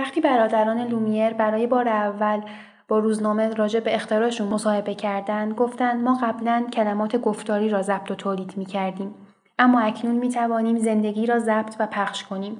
[0.00, 2.40] وقتی برادران لومیر برای بار اول
[2.88, 8.14] با روزنامه راجع به اختراعشون مصاحبه کردند گفتند ما قبلا کلمات گفتاری را ضبط و
[8.14, 9.14] تولید می کردیم
[9.58, 12.58] اما اکنون می توانیم زندگی را ضبط و پخش کنیم.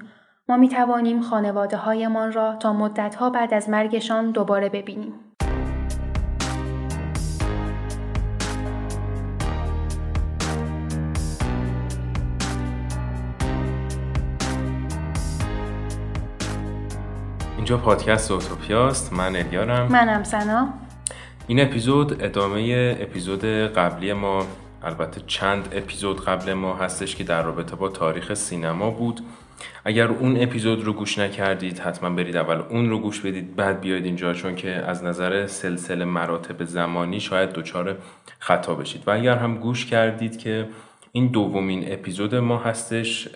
[0.49, 5.30] ما می توانیم خانواده هایمان را تا مدت ها بعد از مرگشان دوباره ببینیم.
[17.71, 19.13] اینجا پادکست اوتوپیاست.
[19.13, 19.93] من الیارم.
[19.93, 20.69] منم سنا.
[21.47, 24.47] این اپیزود ادامه اپیزود قبلی ما
[24.83, 29.21] البته چند اپیزود قبل ما هستش که در رابطه با تاریخ سینما بود.
[29.85, 34.05] اگر اون اپیزود رو گوش نکردید حتما برید اول اون رو گوش بدید بعد بیاید
[34.05, 37.97] اینجا چون که از نظر سلسله مراتب زمانی شاید دچار
[38.39, 39.03] خطا بشید.
[39.07, 40.69] و اگر هم گوش کردید که
[41.13, 43.29] این دومین اپیزود ما هستش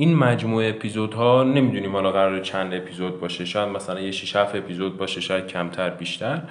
[0.00, 5.20] این مجموعه اپیزودها نمی‌دونیم حالا قرار چند اپیزود باشه شاید مثلا یه 6 اپیزود باشه
[5.20, 6.42] شاید کمتر بیشتر.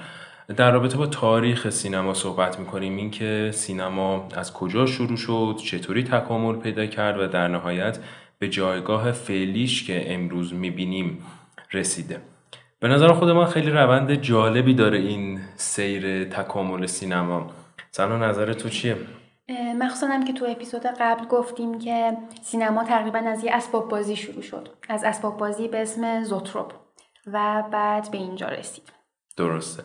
[0.57, 6.55] در رابطه با تاریخ سینما صحبت می‌کنیم اینکه سینما از کجا شروع شد چطوری تکامل
[6.55, 7.99] پیدا کرد و در نهایت
[8.39, 11.17] به جایگاه فعلیش که امروز می‌بینیم
[11.73, 12.21] رسیده.
[12.79, 17.51] به نظر خود من خیلی روند جالبی داره این سیر تکامل سینما.
[17.91, 18.95] سنا نظر تو چیه؟
[19.53, 24.69] مخصوصا که تو اپیزود قبل گفتیم که سینما تقریبا از یه اسباب بازی شروع شد.
[24.89, 26.73] از اسباب بازی به اسم زوتروپ
[27.27, 28.91] و بعد به اینجا رسید.
[29.37, 29.83] درسته.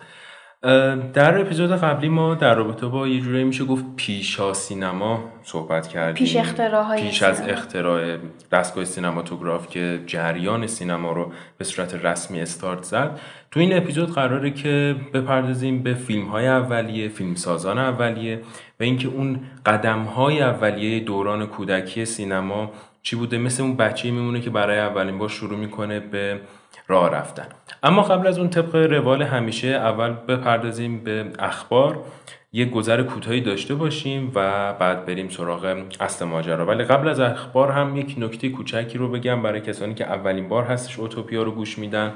[1.14, 6.14] در اپیزود قبلی ما در رابطه با یه جوری میشه گفت پیشا سینما صحبت کردیم.
[6.14, 8.16] پیش اختراع پیش از اختراع
[8.52, 13.20] دستگاه سینماتوگراف که جریان سینما رو به صورت رسمی استارت زد.
[13.50, 18.40] تو این اپیزود قراره که بپردازیم به فیلم های اولیه فیلم سازان اولیه
[18.80, 22.70] و اینکه اون قدم های اولیه دوران کودکی سینما
[23.02, 23.38] چی بوده.
[23.38, 26.40] مثل اون بچه میمونه که برای اولین بار شروع می‌کنه به
[26.88, 27.46] راه رفتن.
[27.82, 32.04] اما قبل از اون طبق روال همیشه اول بپردازیم به اخبار.
[32.52, 36.66] یه گذر کوتاهی داشته باشیم و بعد بریم سراغ اصل ماجرا.
[36.66, 40.64] ولی قبل از اخبار هم یک نکته کوچکی رو بگم برای کسانی که اولین بار
[40.64, 42.12] هستش اوتوپیا رو گوش میدن.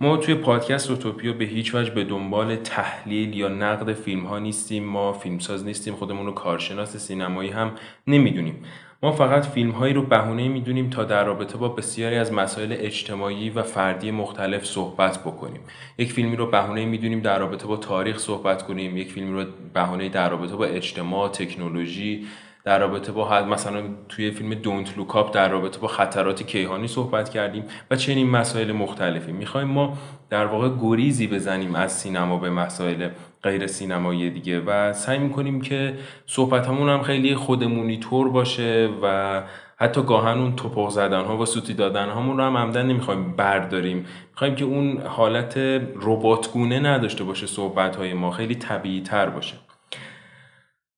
[0.00, 4.84] ما توی پادکست اوتوپیا به هیچ وجه به دنبال تحلیل یا نقد فیلم ها نیستیم.
[4.84, 5.94] ما فیلمساز نیستیم.
[5.94, 7.72] خودمون رو کارشناس سینمایی هم
[8.06, 8.62] نمی‌دونیم.
[9.02, 13.50] ما فقط فیلم هایی رو بهونه می‌دونیم تا در رابطه با بسیاری از مسائل اجتماعی
[13.50, 15.60] و فردی مختلف صحبت بکنیم.
[15.98, 18.96] یک فیلمی رو بهونه می‌دونیم در رابطه با تاریخ صحبت کنیم.
[18.96, 22.26] یک فیلمی رو بهونه در رابطه با اجتماع تکنولوژی
[22.64, 27.64] در رابطه با مثلا توی فیلم دونت لوکاپ در رابطه با خطرات کیهانی صحبت کردیم
[27.90, 29.32] و چنین مسائل مختلفی.
[29.32, 29.98] می‌خوایم ما
[30.30, 33.08] در واقع گریزی بزنیم از سینما به مسائل
[33.42, 34.60] غیر سینمایی دیگه.
[34.60, 35.94] و سعی می‌کنیم که
[36.26, 39.42] صحبت هم خیلی خودمونی طور باشه و
[39.76, 44.06] حتی گاهن اون توپق زدن ها و سوتی دادن هامون رو هم عمدن نمی‌خوایم برداریم.
[44.30, 45.56] می‌خوایم که اون حالت
[45.96, 49.56] رباتگونه نداشته باشه صحبت های ما خیلی طبیعی تر باشه.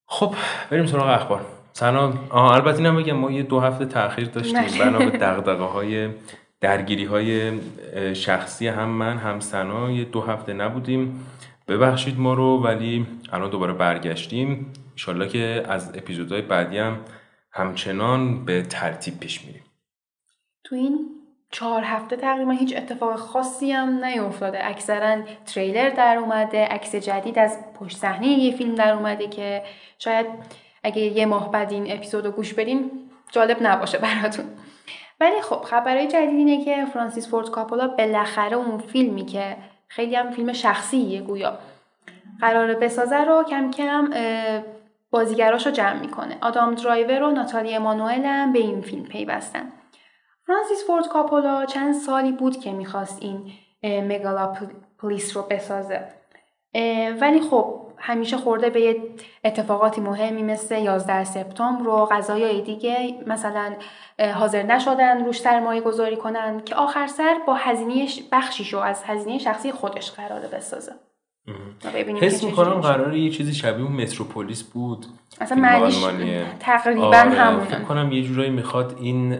[0.06, 0.34] خب
[0.70, 1.40] بریم سراغ اخبار.
[1.72, 4.78] سنا آه البته اینم بگم ما یه دو هفته تاخیر داشتیم.
[4.78, 6.08] بنا به دغدغه های
[6.60, 7.52] درگیری های
[8.14, 11.26] شخصی هم من هم سنا یه دو هفته نبودیم.
[11.68, 14.72] ببخشید ما رو ولی الان دوباره برگشتیم.
[14.90, 17.00] انشالله که از اپیزودهای بعدی هم
[17.52, 19.62] همچنان به ترتیب پیش میریم.
[20.64, 21.08] تو این
[21.50, 24.66] چهار هفته تقریبا هیچ اتفاق خاصی هم نیفتاده.
[24.68, 29.62] اکثرا تریلر در اومده عکس جدید از پشت صحنه یه فیلم در اومده که
[29.98, 30.26] شاید
[30.82, 32.90] اگه یه ماه بعد این اپیزود رو گوش بدین
[33.32, 34.44] جالب نباشه براتون.
[35.20, 39.56] ولی خب خبرهای جدید اینه که فرانسیس فورد کاپولا بالاخره اون فیلمی که
[39.94, 41.58] خیلی هم فیلم شخصیه گویا.
[42.40, 44.10] قرار بسازه رو کم کم
[45.10, 46.38] بازیگراش رو جمع می‌کنه.
[46.40, 49.72] آدام درایور و ناتالی امانوئل هم به این فیلم پیوستن.
[50.46, 56.08] فرانسیس فورد کاپولا چند سالی بود که می‌خواست این مگالاپلیس رو بسازه.
[57.20, 58.96] ولی خب همیشه خورده به
[59.44, 63.72] اتفاقاتی مهمی مثل 11 سپتامبر و قضایای دیگه مثلا
[64.34, 69.72] حاضر نشدن روش سرمایه گذاری کنن که آخر سر با هزینه بخشیشو از هزینه شخصی
[69.72, 70.92] خودش قراره بسازه.
[72.20, 75.06] حس می‌کنم قراره یه چیزی شبیه اون متروپولیس بود.
[75.40, 75.98] اصلا معنیش
[76.60, 77.64] تقریبا آره، همونه.
[77.64, 79.38] فکر کنم یه جورایی می‌خواد این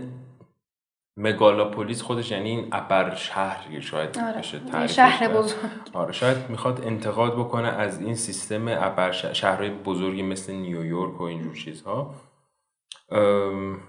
[1.16, 4.38] مگالاپولیس خودش یعنی این ابر شهر شاید آره.
[4.38, 5.60] بشه شهر بزرگ.
[5.92, 11.54] آره شاید می‌خواد انتقاد بکنه از این سیستم ابر شهرهای بزرگی مثل نیویورک و اینجور
[11.54, 12.14] چیزها.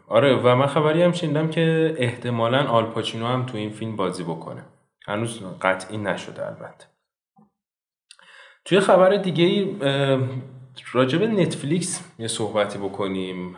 [0.07, 4.65] آره و من خبری هم شنیدم که احتمالا آلپاچینو هم تو این فیلم بازی بکنه.
[5.05, 6.85] هنوز قطعی نشده البته.
[8.65, 9.75] توی خبر دیگه
[10.91, 13.55] راجب نتفلیکس یه صحبتی بکنیم.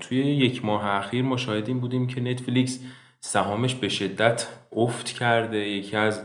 [0.00, 2.80] توی یک ماه اخیر مشاهدین بودیم که نتفلیکس
[3.20, 5.58] سهامش به شدت افت کرده.
[5.58, 6.22] یکی از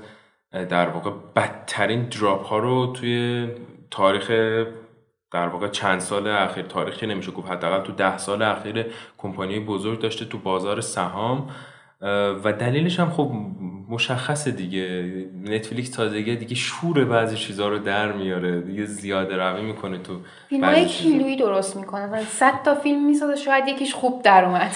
[0.52, 3.48] در واقع بدترین دراپ ها رو توی
[3.92, 4.32] تاریخ
[5.32, 8.86] در واقع چند سال اخیر تاریخ که نمیشه گفت حداقل تو ده سال اخیر
[9.18, 11.50] کمپانی بزرگ داشته تو بازار سهام.
[12.44, 13.32] و دلیلش هم خب
[13.92, 15.14] مشخصه دیگه.
[15.44, 18.62] نتفلیکس تازگی دیگه شور بعضی چیزها رو در میاره.
[18.62, 22.06] دیگه زیاده روی می‌کنه تو فیلم های کیلویی درست می‌کنه.
[22.06, 24.72] و صد تا فیلم می‌سازه شاید یکیش خوب در اومد.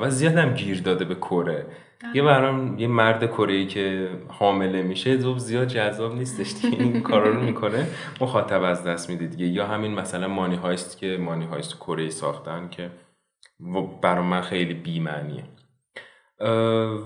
[0.00, 1.66] و زیاد هم گیر داده به کره.
[2.14, 6.82] یه برام یه مرد کره که حامله میشه زوب زیاد جذاب نیستش دیگه.
[6.82, 7.86] این کارا رو می‌کنه
[8.20, 9.46] مخاطب از دست میده دیگه.
[9.46, 12.90] یا همین مثلا مانی هایست که مانی هایست کره ساختن که
[14.02, 15.44] برام من خیلی بی‌معنیه.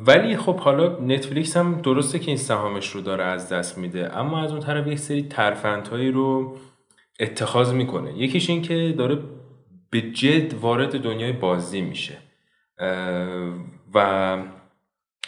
[0.07, 4.43] ولی خب حالا نتفلیکس هم درسته که این سهامش رو داره از دست میده اما
[4.43, 6.57] از اون طرف یک سری ترفندهایی رو
[7.21, 8.19] اتخاذ می‌کنه.
[8.19, 9.19] یکیش این که داره
[9.91, 12.19] به جد وارد دنیای بازی میشه.
[13.95, 14.39] و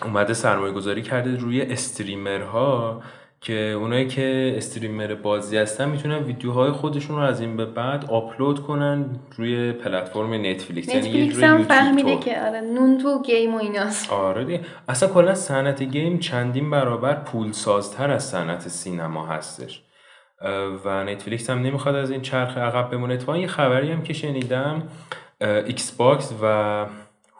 [0.02, 3.02] اومده سرمایه گذاری کرده روی streamer ها
[3.40, 8.62] که اونایی که streamer بازی هستن می‌تونن ویدیوهای خودشون رو از این به بعد آپلود
[8.62, 9.04] کنن
[9.36, 14.12] روی پلتفرم نتفلیکس یعنی نتفلیکس هم فهمیده که آره نون تو game و ایناست.
[14.12, 14.60] آره دیگه.
[14.88, 19.82] اصلا کلا صنعت game چندین برابر پول سازتر از صنعت سینما هستش.
[20.84, 23.14] و نتفلیکس هم نمی‌خواد از این چرخ عقب بمونه.
[23.14, 24.82] اتفاقا یه خبری هم که شنیدم
[25.40, 26.86] Xbox و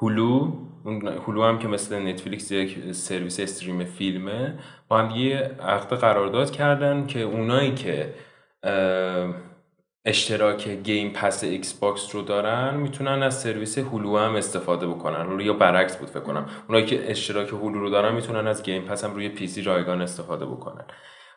[0.03, 0.53] Hulu
[0.87, 6.51] اون Hulu هم که مثل نتفلیکس یک سرویس stream فیلمه با هم یه عقد قرارداد
[6.51, 8.15] کردن که اونایی که
[10.05, 15.41] اشتراک Game Pass Xbox رو دارن می‌تونن از سرویس Hulu هم استفاده بکنن.
[15.41, 16.47] یا برعکس بود فکر کنم.
[16.69, 20.47] اونایی که اشتراک Hulu رو دارن می‌تونن از Game Pass هم روی PC رایگان استفاده
[20.47, 20.85] بکنن.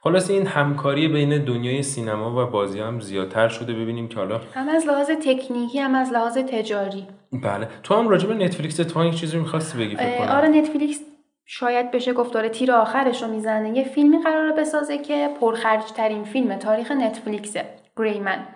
[0.04, 3.74] خلاصه این همکاری بین دنیای سینما و بازی هم زیادتر شده.
[3.74, 7.08] ببینیم که حالا هم از لحاظ تکنیکی هم از لحاظ تجاری.
[7.34, 7.68] بله.
[7.84, 10.28] تو هم راجع به نتفلیکس تو یک چیزی می‌خواستی بگی فکر کنم.
[10.28, 11.00] آره نتفلیکس
[11.46, 13.78] شاید بشه گفت داره تیر آخرش رو می‌زنه.
[13.78, 17.66] یه فیلمی قراره بسازه که پرخرج ترین فیلم تاریخ نتفلیکسه
[17.98, 18.48] گری من.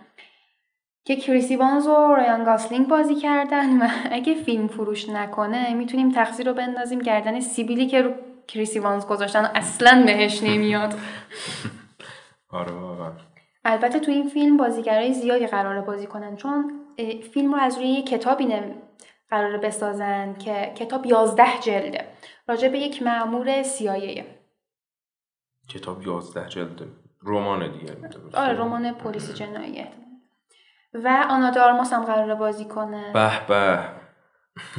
[1.06, 6.48] که کریس ایوانز و رایان گاسلینگ بازی کردن و اگه فیلم فروش نکنه می‌تونیم تقصیر
[6.48, 8.12] رو بندازیم گردن سیبیلی که رو
[8.48, 10.94] کریسی وانز گذاشتن اصلا بهش نمیاد.
[12.50, 13.12] آره واقعا
[13.66, 16.80] البته تو این فیلم بازیگرای زیادی قراره بازی کنن چون
[17.34, 18.48] فیلم رو از روی یک کتابی
[19.30, 22.08] قراره بسازن که کتاب یازده جلده.
[22.48, 24.26] راجع به یک معمور سیایه.
[25.70, 26.88] کتاب یازده جلده.
[27.24, 27.96] رمان دیگه
[28.34, 29.88] آره رمان پلیس جناییه
[30.94, 34.03] و آنا دارماس هم قراره بازی کنه به به.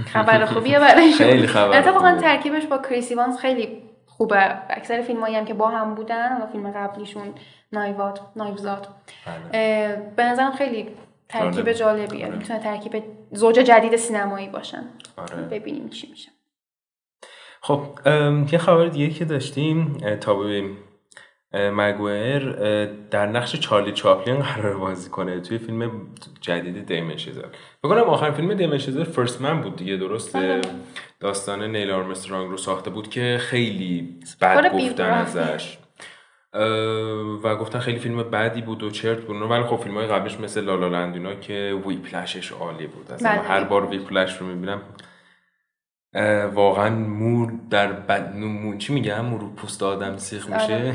[0.07, 4.59] خبر خوبیه برای خیلی خبر واقعا ترکیبش با کریسی وانز خیلی خوبه.
[4.71, 7.35] اکثر فیلم هم که با هم بودن و فیلم قبلیشون
[7.73, 8.89] نایوات نایوزاد.
[9.27, 9.97] بله.
[10.17, 10.89] به نظرم خیلی
[11.29, 12.27] ترکیب جالبیه.
[12.27, 12.37] آره.
[12.37, 14.85] می‌تونه ترکیب زوج جدید سینمایی باشن.
[15.17, 15.37] آره.
[15.37, 16.31] ببینیم چی میشه.
[17.61, 17.83] خب
[18.53, 20.79] یه خبر دیگه که داشتیم تا ببینیم
[21.55, 22.41] مگوئر
[23.11, 25.41] در نقش چارلی چاپلین قرار بازی کنه.
[25.41, 25.91] توی فیلم
[26.41, 27.45] جدید دیمن شیزر.
[27.85, 30.61] بکنم آخر فیلم دیمن شیزر فرست من بود دیگه درسته؟ بله.
[31.21, 35.79] داستان نیل آرمسترانگ رو ساخته بود که خیلی بد گفتن ازش.
[37.45, 39.51] و گفتن خیلی فیلم بعدی بود و چرت بود.
[39.51, 43.07] ولی خب فیلم های قبلش مثل لالا لندینا که وی پلشش عالی بود.
[43.09, 43.29] بله.
[43.29, 44.81] هر بار وی پلش رو می‌بینم
[46.55, 48.37] واقعا مور در بد...
[48.37, 48.77] مور...
[48.77, 50.93] چی میگه؟ مور پوست آدم سیخ میشه؟ آره،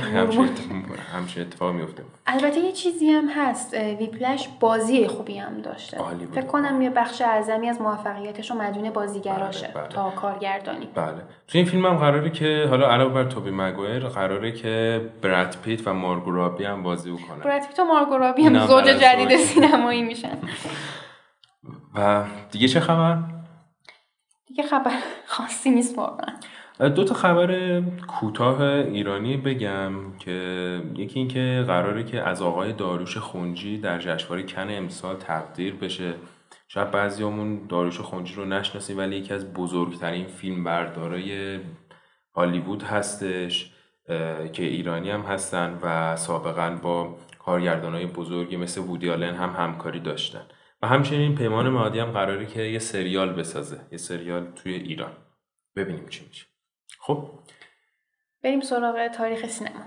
[1.13, 2.03] همچین اتفاق میفته.
[2.27, 5.97] البته یه چیزی هم هست ویپلش بازی خوبی هم داشته.
[6.31, 9.87] فکر کنم یه بخش اعظمی از موفقیتش رو مدیون بازیگراشه بله، بله.
[9.87, 10.89] تا کارگردانی.
[10.95, 11.21] بله.
[11.47, 15.87] تو این فیلم هم قراره که حالا علاوه بر توبی مگویر قراره که براد پیت
[15.87, 17.39] و مارگو رابی هم بازی بکنن.
[17.39, 20.37] براد پیت و مارگو رابی هم زوج جدید سینمایی میشن.
[21.95, 23.38] و دیگه چه خبر؟
[24.49, 24.91] دیگه خبر
[25.25, 26.35] خاصی نیست واقعا.
[26.79, 33.77] دو تا خبر کوتاه ایرانی بگم که یکی اینکه قراره که از آقای داروش خونجی
[33.77, 36.13] در جشنواره کن امسال تقدیر بشه.
[36.67, 41.59] شاید بعضیامون داروش خونجی رو نشناسیم ولی یکی از بزرگترین فیلم بردارای
[42.35, 43.73] هالیوود هستش
[44.53, 50.41] که ایرانی هم هستن و سابقا با کارگردان بزرگی مثل وودی آلن هم همکاری داشتن.
[50.81, 55.17] و همچنین پیمان مادی هم قراره که یه سریال بسازه یه سریال توی ایران.
[55.75, 56.45] ببینیم چی میشه.
[56.99, 57.29] خب؟
[58.43, 59.85] بریم سراغ تاریخ سینما.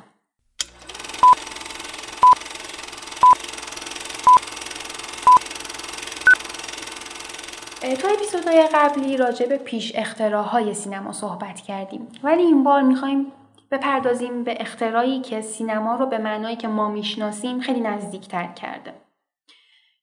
[8.01, 12.09] تو اپیزودهای قبلی راجع به پیش اختراهای سینما صحبت کردیم.
[12.23, 13.33] ولی این بار می‌خوایم
[13.71, 19.02] بپردازیم به اختراعی که سینما رو به معنایی که ما می‌شناسیم خیلی نزدیکتر کرده.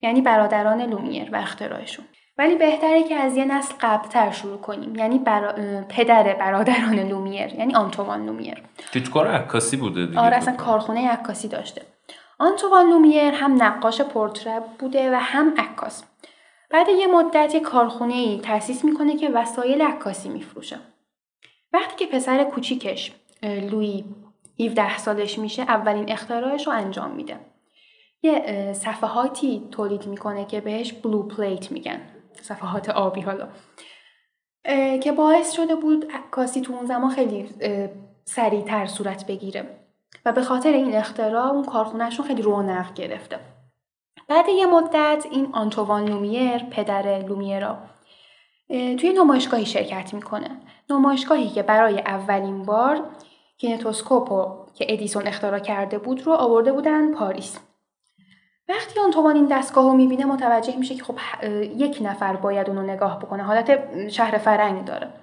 [0.01, 2.06] یعنی برادران لومیر و اختراعشون.
[2.38, 4.96] ولی بهتره که از یه نسل قبلتر شروع کنیم.
[4.96, 5.53] یعنی برا...
[5.89, 8.63] پدر برادران لومیر یعنی آنتوان لومیر.
[8.91, 11.82] که کار عکاسی بوده دیگه آره اصلا کارخونه عکاسی داشته.
[12.39, 16.03] آنتوان لومیر هم نقاش پورتره بوده و هم عکاس.
[16.72, 20.79] بعد یه مدت یه کارخونه ای تأسیس می‌کنه که وسایل عکاسی میفروشه.
[21.74, 23.12] وقتی که پسر کوچیکش
[23.43, 24.05] لویی
[24.60, 27.39] 17 سالش میشه اولین اختراعش رو انجام میده.
[28.23, 32.01] یه صفحاتی تولید می‌کنه که بهش بلو پلیت میگن.
[32.41, 33.47] صفحات آبی حالا.
[34.99, 37.49] که باعث شده بود عکاسی تو اون زمان خیلی
[38.25, 39.79] سریعتر صورت بگیره.
[40.25, 43.39] و به خاطر این اختراع اون کارخونهشون خیلی رونق گرفته.
[44.27, 47.77] بعد یه مدت این آنتوان لومیر پدر لومیرا
[48.69, 50.61] توی نمایشگاهی شرکت می‌کنه.
[50.89, 53.09] نمایشگاهی که برای اولین بار
[53.57, 57.59] کینتوسکوپو که ادیسون اختراع کرده بود رو آورده بودن پاریس.
[58.69, 61.15] وقتی آنتوان این دستگاه رو می‌بینه متوجه میشه که خب
[61.77, 63.43] یک نفر باید اونو نگاه بکنه.
[63.43, 65.13] حالت شهر فرنگ داره.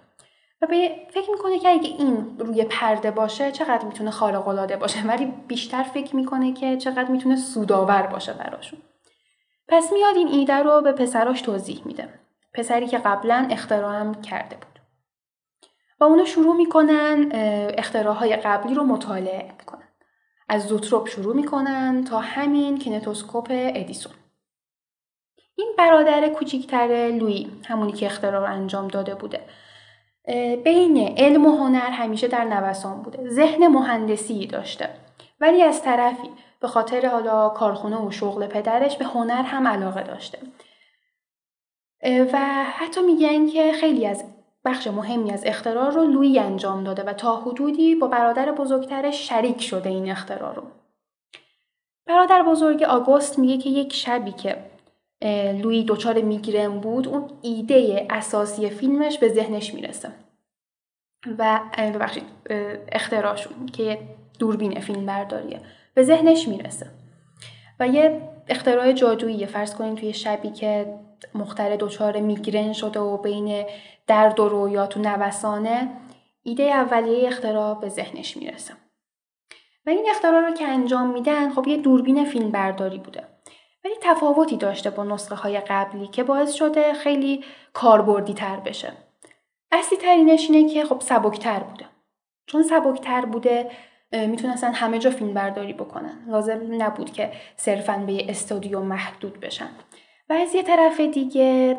[0.62, 5.06] و به فکر می‌کنه که اگه این روی پرده باشه چقدر می‌تونه خارق العاده باشه؟
[5.06, 8.78] ولی بیشتر فکر می‌کنه که چقدر می‌تونه سودآور باشه براشون.
[9.68, 12.08] پس میاد این ایده رو به پسراش توضیح میده.
[12.54, 14.80] پسری که قبلا اختراعم کرده بود.
[16.00, 17.28] و اونا شروع می‌کنن
[17.78, 19.75] اختراعهای قبلی رو مطالعه می‌کنن.
[20.48, 24.12] از زوتروپ شروع می‌کنن تا همین کینتوسکوپ ادیسون.
[25.54, 29.40] این برادر کوچیکتر لوی همونی که اختراع انجام داده بوده.
[30.64, 33.28] بین علم و هنر همیشه در نوسان بوده.
[33.30, 34.90] ذهن مهندسی داشته.
[35.40, 40.38] ولی از طرفی به خاطر حالا کارخونه و شغل پدرش به هنر هم علاقه داشته.
[42.32, 44.24] و حتی میگن که خیلی از
[44.66, 49.62] بخش مهمی از اختراع رو لویی انجام داده و تا حدودی با برادر بزرگترش شریک
[49.62, 50.62] شده این اختراع رو.
[52.06, 54.56] برادر بزرگ آگوست میگه که یک شبی که
[55.62, 60.12] لوی دچار میگرن بود اون ایده اساسی فیلمش به ذهنش می‌رسه.
[61.38, 62.24] و ببخشید
[62.92, 63.98] اختراعشون که
[64.38, 65.60] دوربین فیلم برداریه.
[65.94, 66.86] به ذهنش می‌رسه.
[67.80, 70.94] و یه اختراع جادویی فرض کنید توی شبی که
[71.34, 73.66] مختره دچار میگرن شده و بین
[74.06, 75.90] درد و رویا تو نوسانه
[76.42, 78.74] ایده اولیه اختراع به ذهنش می‌رسه.
[79.86, 83.28] و این اختراع رو که انجام میدن خب یه دوربین فیلم برداری بوده.
[83.84, 88.92] ولی تفاوتی داشته با نسخه های قبلی که باعث شده خیلی کاربردی تر بشه.
[89.72, 91.86] اصلی ترینش اینه که خب سبکتر بوده.
[92.46, 93.70] چون سبکتر بوده
[94.12, 96.26] می‌تونستن همه جا فیلم برداری بکنن.
[96.28, 99.68] لازم نبود که صرفا به یه استودیو محدود بشن.
[100.30, 101.78] و از یه طرف دیگه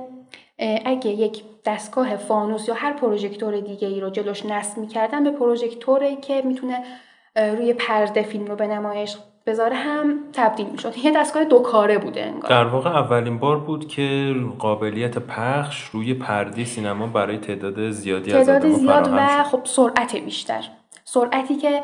[0.85, 6.15] اگه یک دستگاه فانوس یا هر پروژکتور دیگه ای رو جلوش نصب می‌کردن به پروژکتوری
[6.15, 6.83] که می‌تونه
[7.35, 10.97] روی پرده فیلم رو به نمایش بذاره هم تبدیل می‌شد.
[10.97, 12.49] یه دستگاه دو کاره بوده انگار.
[12.49, 18.65] در واقع اولین بار بود که قابلیت پخش روی پرده سینما برای تعداد زیادی تعداد
[18.65, 20.69] از زیاد و خب سرعت بیشتر.
[21.03, 21.81] سرعتی که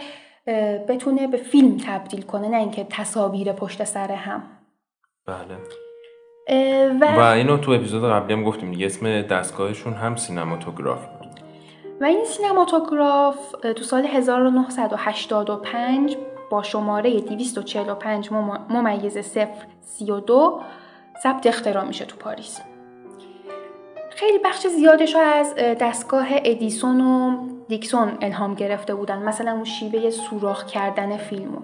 [0.88, 4.44] بتونه به فیلم تبدیل کنه نه اینکه تصاویر پشت سر هم.
[5.26, 5.58] بله.
[7.02, 11.30] و, و اینو تو اپیزود قبلی هم گفتیم دیگه اسم دستگاهشون هم سینماتوگراف بود.
[12.02, 16.18] و این سینماتوگراف تو سال 1985
[16.50, 18.30] با شماره 245
[18.70, 19.18] ممیز
[19.82, 20.62] 032
[21.24, 22.62] ثبت اختراع میشه تو پاریس.
[24.10, 30.10] خیلی بخش زیادش رو از دستگاه ادیسون و دیکسون الهام گرفته بودن مثلا اون شیوه
[30.10, 31.60] سوراخ کردن فیلمو.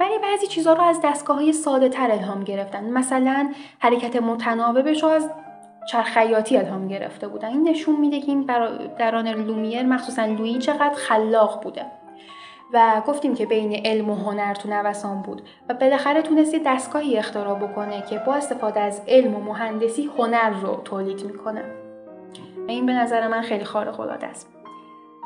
[0.00, 2.90] ولی بعضی چیزها رو از دستگاه های ساده تر الهام گرفتن.
[2.90, 5.30] مثلا حرکت متناوبش رو از
[5.88, 7.48] چرخیاتی الهام گرفته بودن.
[7.48, 8.42] این نشون میده که این
[8.98, 11.86] دران لومیر مخصوصا لویی چقدر خلاق بوده.
[12.72, 15.42] و گفتیم که بین علم و هنر تو نوسان بود.
[15.68, 20.80] و بالاخره تونست دستگاهی اختراع بکنه که با استفاده از علم و مهندسی هنر رو
[20.84, 21.64] تولید می‌کنه.
[22.56, 24.54] و این به نظر من خیلی خارق العاده است.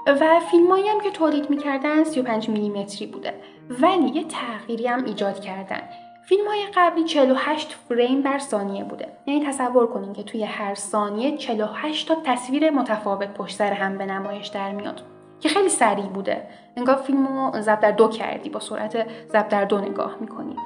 [0.06, 3.34] و فیلمایی هم که تولید می‌کردن 35 میلیمتری بوده.
[3.80, 5.82] ولی یه تغییری هم ایجاد کردن.
[6.22, 9.08] فیلم های قبلی 48 فریم بر ثانیه بوده.
[9.26, 14.06] یعنی تصور کنین که توی هر ثانیه 48 تا تصویر متفاوت پشت سر هم به
[14.06, 15.02] نمایش در میاد.
[15.40, 16.46] که خیلی سریع بوده.
[16.76, 20.56] انگار فیلم رو ضبط در دو کردی با سرعت ضبط در دو نگاه می‌کنی.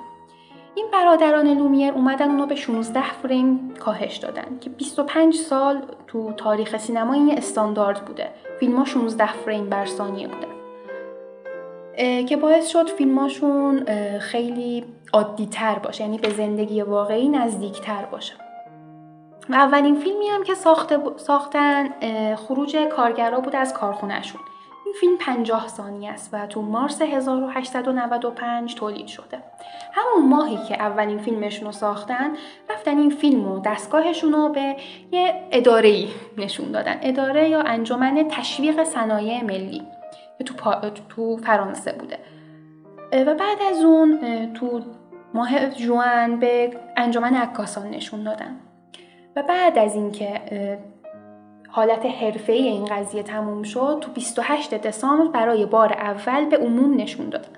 [0.74, 6.76] این برادران لومیر اومدن اونو به 16 فریم کاهش دادن که 25 سال تو تاریخ
[6.76, 8.28] سینما این استاندارد بوده.
[8.60, 10.55] فیلم ها 16 فریم بر ثانیه بوده.
[12.28, 13.84] که باعث شد فیلماشون
[14.18, 18.34] خیلی عادی تر باشه یعنی به زندگی واقعی نزدیک تر باشه.
[19.50, 21.88] و اولین فیلمی هم که ساخته ساختن
[22.34, 24.40] خروج کارگرا بود از کارخونهشون.
[24.84, 29.42] این فیلم 50 ثانیه است و تو مارس 1895 تولید شده.
[29.92, 32.36] همون ماهی که اولین فیلمشون رو ساختن
[32.70, 34.76] رفتن این فیلم و دستگاهشون رو به
[35.12, 36.06] یه اداره
[36.38, 36.98] نشون دادن.
[37.02, 39.82] اداره یا انجمن تشویق صنایع ملی.
[40.44, 42.18] تو, تو فرانسه بوده.
[43.12, 44.20] و بعد از اون
[44.54, 44.80] تو
[45.34, 48.56] ماه جوان به انجمن عکاسان نشون دادن.
[49.36, 50.40] و بعد از اینکه
[51.68, 57.28] حالت حرفه این قضیه تموم شد تو 28 دسامبر برای بار اول به عموم نشون
[57.28, 57.48] دادن.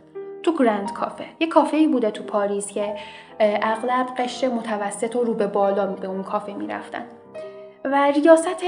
[0.42, 1.24] تو گرند کافه.
[1.40, 2.94] یه کافه ای بوده تو پاریس که
[3.40, 7.04] اغلب قشر متوسط و رو به بالا به اون کافه می‌رفتن.
[7.84, 8.64] و ریاست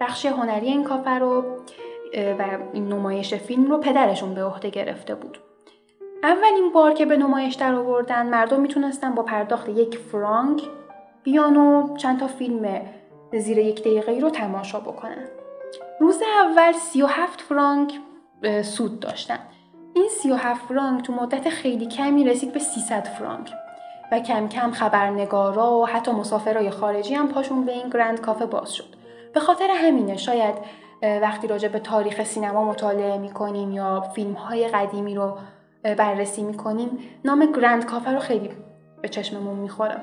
[0.00, 1.44] بخش هنری این کافه رو
[2.14, 5.38] و این نمایش فیلم رو پدرشون به عهده گرفته بود.
[6.22, 10.62] اولین بار که به نمایش در آوردن مردم می‌تونستن با پرداخت یک فرانک
[11.22, 12.80] بیان و چند تا فیلم
[13.32, 15.28] زیر یک دقیقه رو تماشا بکنن.
[16.00, 18.00] روز اول 37 فرانک
[18.62, 19.38] سود داشتن.
[19.94, 23.50] این 37 فرانک تو مدت خیلی کمی رسید به 300 فرانک.
[24.12, 28.74] و کم کم خبرنگارا و حتی مسافرای خارجی هم پاشون به این گرند کافه باز
[28.74, 28.84] شد.
[29.34, 30.54] به خاطر همینه شاید
[31.02, 35.36] وقتی راجع به تاریخ سینما مطالعه می‌کنیم یا فیلم های قدیمی رو
[35.82, 38.50] بررسی می‌کنیم نام گرند کافه رو خیلی
[39.02, 39.96] به چشممون می‌خوره.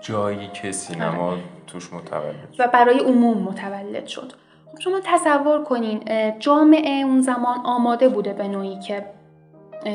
[0.00, 1.40] جایی که سینما آره.
[1.66, 4.32] توش متولد و برای عموم متولد شد.
[4.72, 6.04] خب شما تصور کنین
[6.38, 9.06] جامعه اون زمان آماده بوده به نوعی که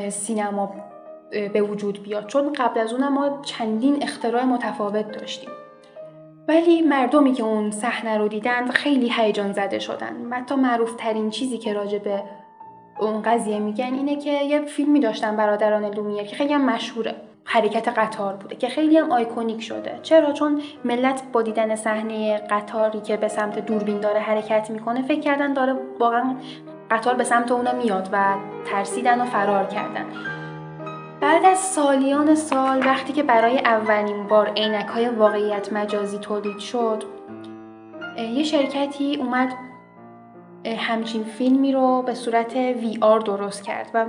[0.08, 0.74] سینما
[1.30, 2.26] به وجود بیاد.
[2.26, 5.50] چون قبل از اون ما چندین اختراع متفاوت داشتیم.
[6.50, 11.58] ولی مردمی که اون صحنه رو دیدند خیلی هیجان زده شدن حتی معروف ترین چیزی
[11.58, 12.22] که راجع به
[13.00, 17.14] اون قضیه میگن اینه که یه فیلمی داشتن برادران لومیر که خیلی هم مشهوره.
[17.44, 19.98] حرکت قطار بوده که خیلی هم آیکونیک شده.
[20.02, 25.20] چرا؟ چون ملت با دیدن صحنه قطاری که به سمت دوربین داره حرکت می‌کنه فکر
[25.20, 26.36] کردن داره واقعا
[26.90, 30.06] قطار به سمت اونا میاد و ترسیدن و فرار کردن.
[31.20, 37.04] بعد از سالیان سال وقتی که برای اولین بار عینک های واقعیت مجازی تولید شد
[38.16, 39.52] یه شرکتی اومد
[40.78, 44.06] همچین فیلمی رو به صورت وی آر درست کرد و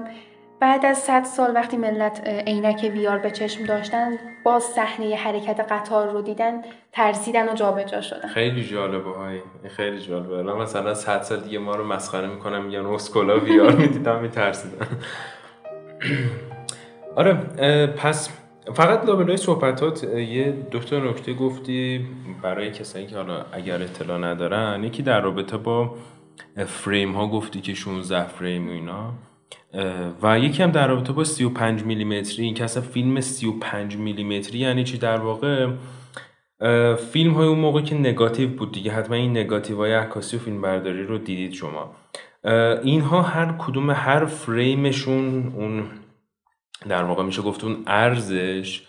[0.60, 6.12] بعد از صد سال وقتی ملت عینک ویار به چشم داشتن باز صحنه حرکت قطار
[6.12, 8.28] رو دیدن ترسیدن و جابجا شدن.
[8.28, 10.38] خیلی جالبه های خیلی جالبه.
[10.38, 14.88] الان مثلا صد سال دیگه ما رو مسخره می‌کنم میگن اسکولا ویار می‌دیدم میترسیدن.
[17.16, 17.34] آره
[17.98, 18.30] پس
[18.74, 22.06] فقط لابلای صحبتات یه دو نکته گفتی
[22.42, 24.84] برای کسایی که حالا اگر اطلاع ندارن.
[24.84, 25.96] یکی در رابطه با
[26.68, 29.14] فریم ها گفتی که 16 فریم و اینا.
[30.24, 32.46] و یکی هم در رابطه با 35 میلیمتری.
[32.46, 35.68] این اصلا فیلم 35 میلیمتری یعنی چی در واقع؟
[37.12, 38.92] فیلم های اون موقع که نگاتیو بود دیگه.
[38.92, 41.96] حتما این نگاتیو های عکاسی و فیلم برداری رو دیدید شما.
[42.84, 45.84] اینها هر کدوم هر فریمشون اون
[46.90, 48.82] در واقع میشه گفت اون ارزش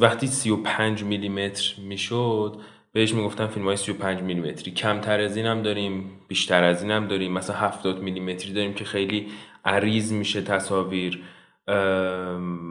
[0.00, 2.60] وقتی 35 میلیمتر می‌شد
[2.92, 4.70] بهش می‌گفتن فیلم های 35 میلیمتری.
[4.70, 7.32] کمتر از این هم داریم بیشتر از این هم داریم.
[7.32, 9.28] مثلا 70 میلیمتری داریم که خیلی
[9.64, 11.22] عریض میشه تصاویر.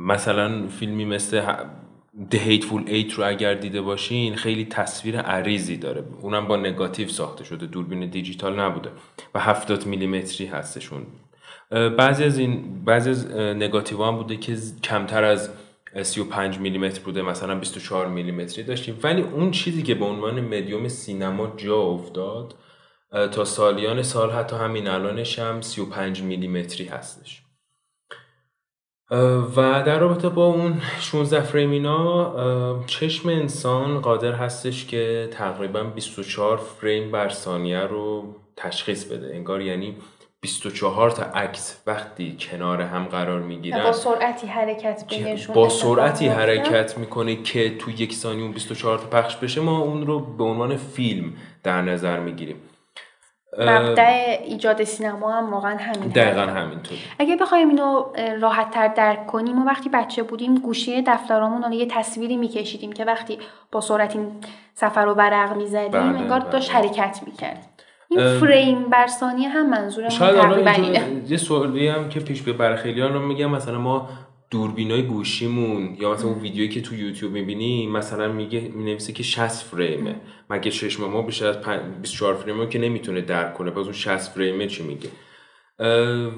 [0.07, 1.41] مثلا فیلمی مثل
[2.31, 6.03] The Hateful Eight رو اگر دیده باشین خیلی تصویر عریضی داره.
[6.21, 7.65] اونم با نگاتیو ساخته شده.
[7.65, 8.89] دوربین دیجیتال نبوده.
[9.35, 11.05] و 70 میلیمتری هستشون
[11.71, 15.49] بعضی از این بعضی از نگاتیو هم بوده که کمتر از
[16.01, 18.99] 35 میلیمتر بوده مثلا 24 میلیمتری داشتیم.
[19.03, 22.55] ولی اون چیزی که به عنوان مدیوم سینما جا افتاد
[23.31, 27.41] تا سالیان سال حتی همین الانش هم 35 میلیمتری هستش.
[29.55, 36.57] و در رابطه با اون 16 فریم اینا چشم انسان قادر هستش که تقریبا 24
[36.57, 39.35] فریم بر ثانیه رو تشخیص بده.
[39.35, 39.95] انگار یعنی
[40.41, 45.03] 24 تا عکس وقتی کنار هم قرار می‌گیرن با سرعتی حرکت
[45.53, 50.07] با سرعتی حرکت می‌کنه که تو یک ثانیه اون 24 تا پخش بشه ما اون
[50.07, 52.61] رو به عنوان فیلم در نظر می‌گیریم.
[53.57, 58.03] مبدع ایجاد سینما هم واقعا همین دقیقا همینطور اگه بخوایم اینو
[58.41, 63.39] راحت تر درک کنیم و وقتی بچه بودیم گوشی دفترامون یه تصویری میکشیدیم که وقتی
[63.71, 64.31] با سرعت این
[64.73, 66.49] سفر رو برق می‌زدیم بله، انگار بله.
[66.49, 67.68] داشت حرکت می‌کرد.
[68.11, 71.21] این فریم بر ثانیه هم منظورم تقریبا اینه.
[71.27, 74.09] یه سوالی هم که پیش به بر خیلی رو میگم مثلا ما
[74.51, 79.65] دوربینای گوشیمون یا مثلا اون ویدیویی که تو یوتیوب می‌بینی مثلا میگه می‌نویسه که 60
[79.65, 80.15] فریمه.
[80.49, 81.57] مگه چشم ما بیشتر از
[82.01, 85.09] 24 فریمه که نمی‌تونه درک کنه باز اون 60 فریمه چی میگه؟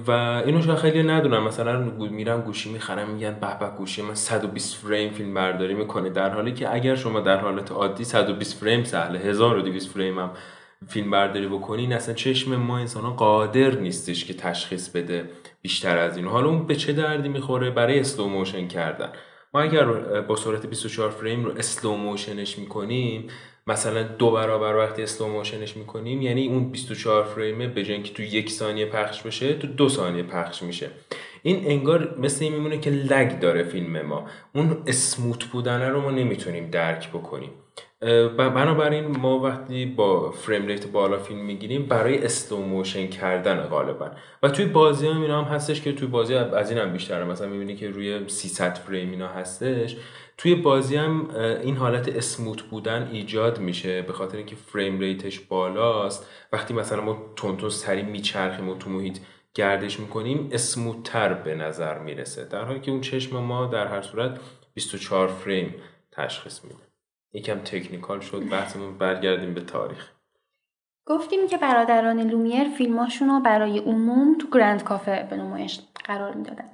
[0.07, 0.11] و
[0.45, 1.43] اینو شاید خیلی ندونم.
[1.43, 1.79] مثلا
[2.11, 6.09] میرم گوشی می‌خرم میگن به به گوشی من 120 فریم فیلم برداری می‌کنه.
[6.09, 10.31] در حالی که اگر شما در حالت عادی 120 فریم سهله 1200 فریم هم
[10.87, 15.29] فیلم برداری بکنین اصلا چشم ما انسان قادر نیستش که تشخیص بده
[15.61, 19.09] بیشتر از این حالا اون به چه دردی می‌خوره؟ برای slow motion کردن.
[19.53, 19.85] ما اگر
[20.21, 23.27] با سرعت 24 فریم رو slow motion ش می‌کنیم
[23.67, 28.13] مثلا دو برابر وقتی slow motion ش می‌کنیم یعنی اون 24 فریمه به جای اینکه
[28.13, 30.89] تو یک ثانیه پخش بشه تو دو ثانیه پخش میشه.
[31.43, 34.25] این انگار مثل این میمونه که lag داره فیلم ما.
[34.55, 37.49] اون smooth بودنه رو ما نمی‌تونیم درک بکنیم.
[38.37, 44.11] بنابراین ما وقتی با frame rate بالا فیلم می‌گیریم برای slow motion کردن غالبا.
[44.43, 47.23] و توی بازی هم اینا هم هستش که توی بازی از این هم بیشتره.
[47.23, 49.97] مثلا می‌بینی که روی 300 فریم اینا هستش.
[50.37, 51.29] توی بازی هم
[51.63, 56.29] این حالت smooth بودن ایجاد میشه به خاطر اینکه frame rate ش بالاست.
[56.53, 59.17] وقتی مثلا ما اون سری میچرخیم و تو محیط
[59.53, 62.45] گردش می‌کنیم اسموتتر به نظر می‌رسه.
[62.45, 64.39] در حالی که اون چشم ما در هر صورت
[64.73, 65.75] 24 فریم
[66.11, 66.90] تشخیص میده.
[67.33, 70.11] یکم تکنیکال شد بحثمون برگردیم به تاریخ.
[71.05, 76.69] گفتیم که برادران لومیر فیلماشون رو برای عموم تو گرند کافه به نمایش قرار می‌دادن.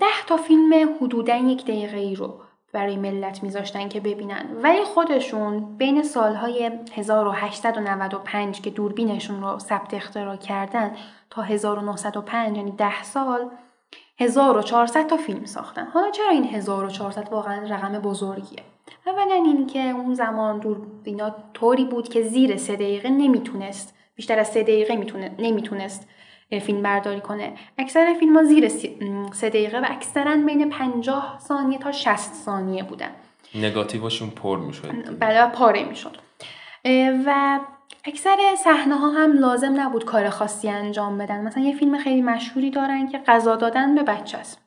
[0.00, 2.40] ده تا فیلم حدودا یک دقیقه ای رو
[2.72, 4.46] برای ملت میذاشتن که ببینن.
[4.62, 10.96] ولی خودشون بین سالهای 1895 که دوربینشون رو ثبت اختراع کردن
[11.30, 13.50] تا 1905 یعنی 10 سال
[14.18, 15.86] 1400 تا فیلم ساختن.
[15.86, 18.69] حالا چرا این 1400 واقعا رقم بزرگیه؟
[19.06, 24.62] اولا اینکه اون زمان دوربینا طوری بود که زیر سه دقیقه نمی‌تونست بیشتر از سه
[24.62, 26.08] دقیقه می‌تونه نمی‌تونست
[26.62, 27.52] فیلم برداری کنه.
[27.78, 28.68] اکثر فیلم ها زیر
[29.32, 33.10] سه دقیقه و اکثرا بین 50 ثانیه تا 60 ثانیه بودن.
[33.54, 35.18] نگاتیوشون پر می‌شد.
[35.18, 36.16] بله پاره می‌شد.
[37.26, 37.60] و
[38.04, 41.40] اکثر صحنه ها هم لازم نبود کار خاصی انجام بدن.
[41.40, 44.60] مثلا یه فیلم خیلی مشهوری دارن که غذا دادن به بچه است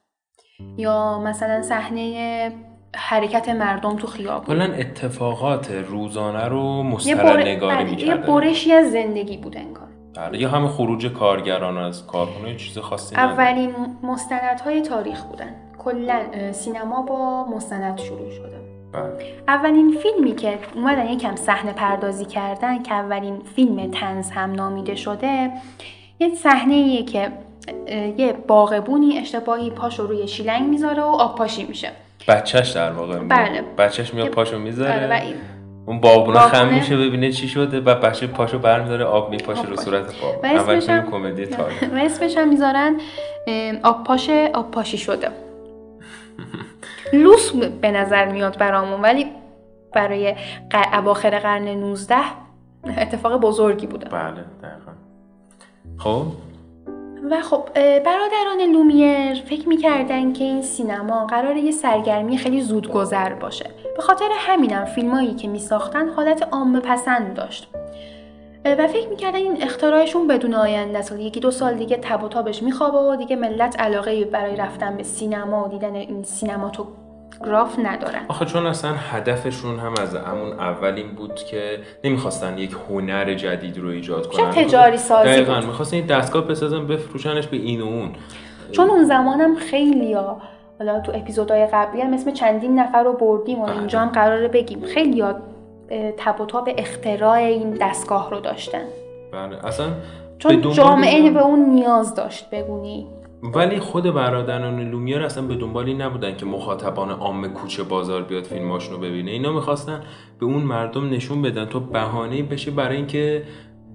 [0.77, 2.51] یا مثلا صحنه
[2.95, 4.55] حرکت مردم تو خیابون.
[4.55, 9.87] کلا اتفاقات روزانه رو مستر نگاری می‌کردن یه برشی از زندگی بود انگار.
[10.15, 15.55] بله یا همه خروج کارگران از کارخونه چیز خاصی اولین مستندهای تاریخ بودن.
[15.77, 18.63] کلا سینما با مستند شروع شده.
[18.91, 19.33] بله.
[19.47, 25.51] اولین فیلمی که اومدن یکم صحنه پردازی کردن که اولین فیلم تنز هم نامیده شده
[26.19, 27.31] یه صحنه که
[28.17, 31.91] یه باغبونی اشتباهی پاشو روی شیلنگ می‌ذاره و آب پاشی میشه.
[32.27, 33.61] بچهش در واقع بله.
[33.77, 35.07] بچهش میاد پاشو می‌ذاره.
[35.07, 35.35] بله
[35.85, 40.21] اون بابونه خم میشه ببینه چی شده و بچه پاشو برمیداره آب میپاشه رو صورت
[40.21, 42.95] بابون اول فیلم کمدی تاریخ و اسمش هم می‌ذارن
[43.83, 45.29] آب پاشه آب پاشی شده.
[47.13, 49.25] لوس به نظر میاد برامون ولی
[49.93, 50.35] برای
[50.93, 52.15] اواخر قرن 19
[52.97, 54.09] اتفاق بزرگی بوده.
[54.09, 54.31] بله
[54.63, 54.91] دقیقا.
[55.97, 56.25] خب؟
[57.31, 63.33] و خب برادران لومیر فکر می‌کردن که این سینما قرار یه سرگرمی خیلی زود گذر
[63.33, 63.69] باشه.
[63.95, 67.67] به خاطر همینم فیلمایی که میساختن حالت عامه پسند داشت
[68.65, 71.11] و فکر می‌کردن این اختراعشون بدون آینده است.
[71.11, 75.03] یکی دو سال دیگه تب و تابش میخوابه و دیگه ملت علاقه برای رفتن به
[75.03, 76.87] سینما و دیدن این سینماتو
[77.45, 78.21] گراف ندارن.
[78.27, 83.77] آخه چون اصلا هدفشون هم از همون اول این بود که نمی‌خواستن یک هنر جدید
[83.77, 84.51] رو ایجاد کنن.
[84.51, 88.11] تجاری سازی دقیقا می‌خواستن این دستگاه بسازن بفروشنش به این و اون.
[88.71, 90.41] چون اون زمانم خیلی ها
[90.79, 94.81] حالا تو اپیزودهای قبلی هم اسم چندین نفر رو بردیم و اینجا هم قراره بگیم.
[94.81, 95.35] خیلی ها
[96.17, 98.83] تب و تاب اختراع این دستگاه رو داشتن.
[99.31, 99.87] بله اصلا
[100.39, 103.07] چون جامعه به اون نیاز داشت بگونی.
[103.43, 108.97] ولی خود برادران لومیر اصلا به دنبالی نبودن که مخاطبان عام کوچه بازار بیاد فیلماشونو
[108.97, 109.31] ببینه.
[109.31, 110.01] اینا می‌خواستن
[110.39, 113.43] به اون مردم نشون بدن تو بهانه بشه برای اینکه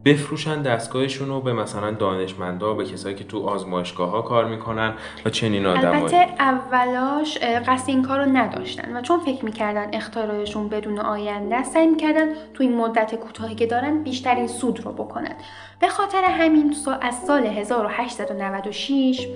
[0.05, 5.31] بفروشن دستگاهشون رو به مثلا دانشمندا به کسایی که تو آزمایشگاه ها کار می‌کنن و
[5.31, 6.03] چنین آدمایی.
[6.03, 12.29] البته اولاش قصد این کار نداشتن و چون فکر می‌کردن اختراعشون بدون آینده سعی می‌کردن
[12.55, 15.35] تو این مدت کوتاهی که دارن بیشترین سود رو بکنن.
[15.81, 19.29] به خاطر همین از سال 1896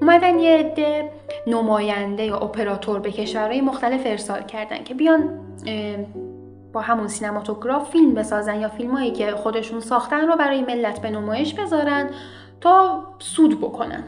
[0.00, 1.10] اومدن یه عده
[1.46, 5.40] نماینده یا اپراتور به کشورهای مختلف ارسال کردن که بیان
[6.72, 11.54] با همون سینماتوگراف فیلم بسازن یا فیلمایی که خودشون ساختن رو برای ملت به نمایش
[11.54, 12.10] بذارن
[12.60, 14.04] تا سود بکنن.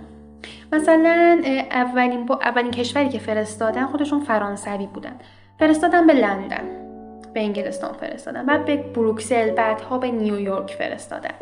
[0.72, 5.12] مثلا اولین, اولین کشوری که فرستادن خودشون فرانسوی بودن.
[5.58, 6.64] فرستادن به لندن
[7.34, 8.46] به انگلستان فرستادن.
[8.46, 11.34] بعد به بروکسل بعدها به نیویورک فرستادن.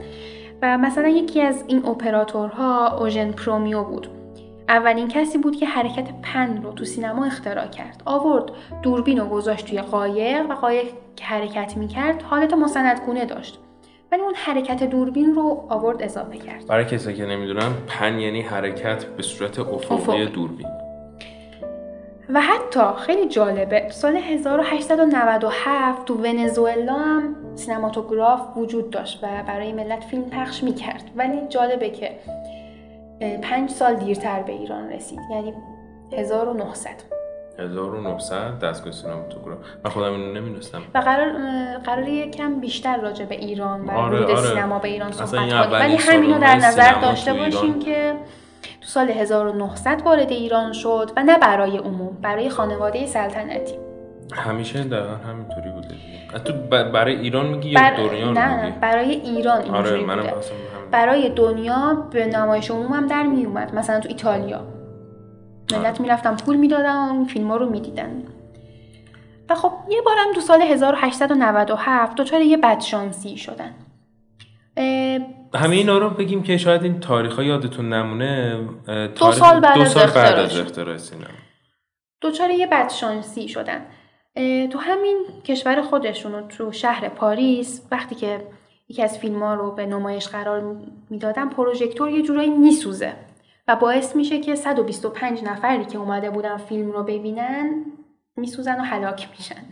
[0.63, 4.18] و مثلا یکی از این اپراتورها اوژن پرومیو بود.
[4.69, 8.03] اولین کسی بود که حرکت پن رو تو سینما اختراع کرد.
[8.05, 8.45] آورد
[8.83, 13.59] دوربین رو گذاشت توی قایق و قایق که حرکت می‌کرد حالت مسندگونه داشت.
[14.13, 16.67] ولی اون حرکت دوربین رو آورد اضافه کرد.
[16.67, 20.67] برای کسی که نمی‌دونم پن یعنی حرکت به صورت افقی دوربین.
[22.35, 30.05] و حتی خیلی جالبه سال 1897 تو ونزوئلا هم سینماتوگراف وجود داشت و برای ملت
[30.05, 31.11] فیلم پخش می‌کرد.
[31.17, 32.11] ولی جالبه که
[33.21, 35.55] پنج سال دیرتر به ایران رسید یعنی
[36.13, 36.91] 1900
[37.59, 41.33] 1900 دستگاه سینماتوگراف من خودم اینو نمی‌دونستم و قرار
[41.85, 44.37] قرار یکم بیشتر راجع به ایران و آره، آره.
[44.37, 47.79] سینما به ایران صحبت کنیم ولی همینو در نظر داشته باشیم.
[47.79, 48.15] که
[48.81, 53.75] تو سال 1900 وارد ایران شد و نه برای عموم برای خانواده سلطنتی
[54.33, 55.89] همیشه دقیقا همینطوری بوده.
[56.45, 56.53] تو
[56.93, 57.97] برای ایران میگی یا بر...
[57.97, 60.37] دنیا رو نه میگی برای ایران اینجوری آره منم بوده.
[60.91, 63.75] برای دنیا به نمایش عموم هم در می اومد.
[63.75, 64.61] مثلا تو ایتالیا.
[65.73, 68.23] ملت می‌رفتن پول می‌دادن و این فیلم ها رو می‌دیدن.
[69.51, 73.75] و خب یه بارم تو سال 1897 دچار یه بدشانسی شدن.
[75.55, 78.61] همه اینا رو بگیم که شاید این تاریخ ها یادتون نمونه
[79.15, 80.39] تاریخ- سال بعد دو سال بعد.
[80.39, 81.25] از اختراع سینما
[82.23, 83.81] دچار یه بدشانسی شدن.
[84.71, 88.41] تو همین کشور خودشون و تو شهر پاریس وقتی که
[88.89, 90.77] یکی از فیلم ها رو به نمایش قرار
[91.11, 93.13] می‌دادن پروژکتور یه جورایی میسوزه
[93.69, 97.85] و باعث میشه که 125 نفری که اومده بودن فیلم رو ببینن
[98.37, 99.63] میسوزن و هلاک میشن.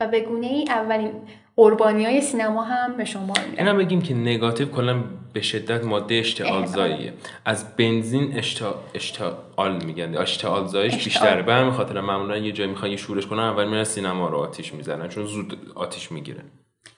[0.00, 1.12] و به گونه ای اولین
[1.56, 6.14] قربانی های سینما هم به شمار میرن اینا بگیم که نگاتیو کلا به شدت ماده
[6.14, 7.12] اشتعال زاییه
[7.44, 8.74] از بنزین اشتا...
[8.94, 10.16] اشتعال میگن.
[10.16, 11.04] اشتعال زایش اشتعال.
[11.04, 11.42] بیشتره.
[11.42, 14.74] به همین خاطر معمولا یه جایی می‌خوان یه شورش کنن اول میرن سینما رو آتیش
[14.74, 16.40] می‌زنن چون زود آتیش می‌گیره.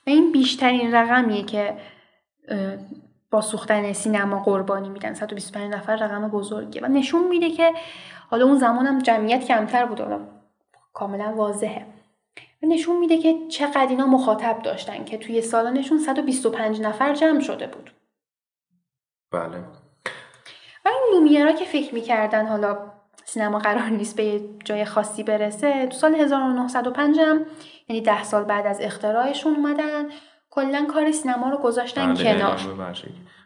[0.09, 1.77] و این بیشترین رقمیه که
[3.31, 5.13] با سوختن سینما قربانی میدن.
[5.13, 6.81] 125 نفر رقم بزرگیه.
[6.81, 7.73] و نشون میده که
[8.29, 10.19] حالا اون زمان هم جمعیت کمتر بود حالا
[10.93, 11.85] کاملا واضحه.
[12.63, 17.67] و نشون میده که چقدر اینا مخاطب داشتن که توی سالانشون 125 نفر جمع شده
[17.67, 17.91] بود.
[19.31, 19.57] بله.
[20.85, 22.77] و این لومیرا که فکر می‌کردن حالا
[23.25, 27.45] سینما قرار نیست به جای خاصی برسه تو سال 1905 هم
[27.89, 30.05] یعنی ده سال بعد از اختراعشون اومدن
[30.49, 32.57] کلا کار سینما رو گذاشتن بله، کنار.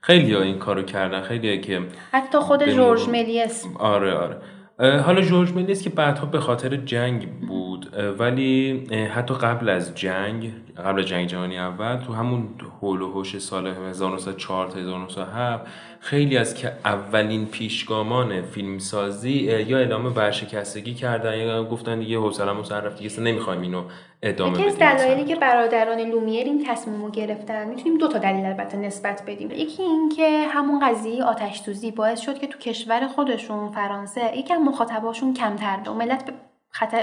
[0.01, 3.09] خیلی ها این کارو کردن خیلی که حتی خود جورج.
[3.09, 4.37] ملیس آره آره
[4.79, 11.03] حالا جورج ملیس که بعدها به خاطر جنگ بود ولی حتی قبل از جنگ قبل
[11.03, 12.49] جنگ جهانی اول تو همون
[12.81, 15.65] هول و هوش سال 1904 تا 1907
[15.99, 19.31] خیلی از که اولین پیشگامان فیلمسازی
[19.67, 23.83] یا اعلام ورشکستگی کردن یا گفتن دیگه حوصله‌مون سر رفت دیگه نمی‌خوایم اینو
[24.21, 25.25] ادامه یکی از بدیم دلایلی.
[25.25, 29.83] که برادران لومیر این تصمیم رو گرفتن می‌تونیم دو تا دلیل البته نسبت بدیم یکی
[29.83, 35.33] این که همون قضیه آتش سوزی باعث شد که تو کشور خودشون فرانسه یکم مخاطباشون
[35.33, 36.25] کمتر و ملت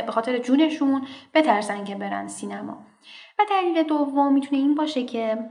[0.06, 2.78] به خاطر جونشون بترسن که برن سینما
[3.40, 5.50] و دلیل دوم می‌تونه این باشه که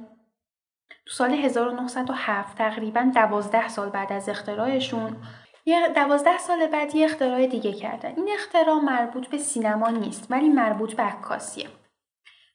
[1.06, 5.17] تو سال 1907 تقریبا دوازده سال بعد از اختراعشون
[5.65, 8.13] یه دوازده سال بعد یه اختراع دیگه کردن.
[8.15, 11.67] این اختراع مربوط به سینما نیست ولی مربوط به عکاسیه.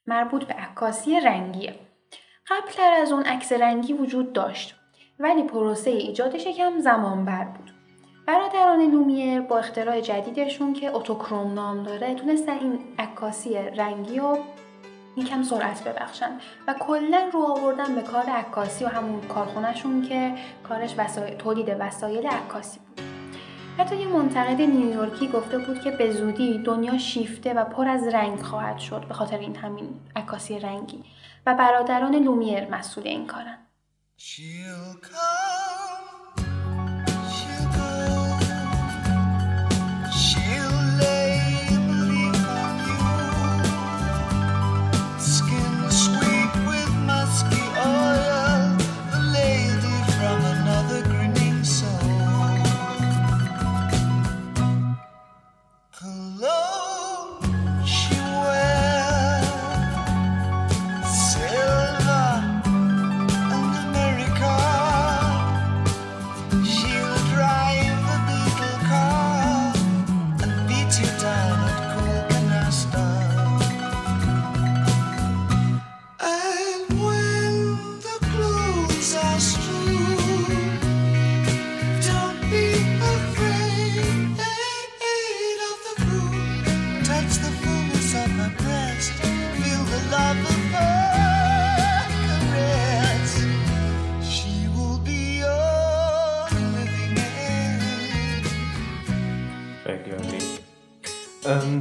[0.06, 1.74] مربوط به عکاسی رنگیه.
[2.48, 4.74] قبلتر از اون عکس رنگی وجود داشت
[5.18, 7.70] ولی پروسه ایجادش یکم زمان بر بود.
[8.26, 14.38] برادران لومیر با اختراع جدیدشون که اوتوکروم نام داره تونستن این عکاسی رنگی رو
[15.16, 16.38] یکم سرعت ببخشن.
[16.68, 20.34] و کلا رو آوردن به کار عکاسی و همون کارخونهشون که
[20.68, 23.00] کارش وسایل تولید وسایل عکاسی بود.
[23.78, 28.40] حتی یه منتقد نیویورکی گفته بود که به زودی دنیا شیفته و پر از رنگ
[28.40, 31.04] خواهد شد به خاطر این همین عکاسی رنگی.
[31.46, 33.58] و برادران لومیر مسئول این کارن.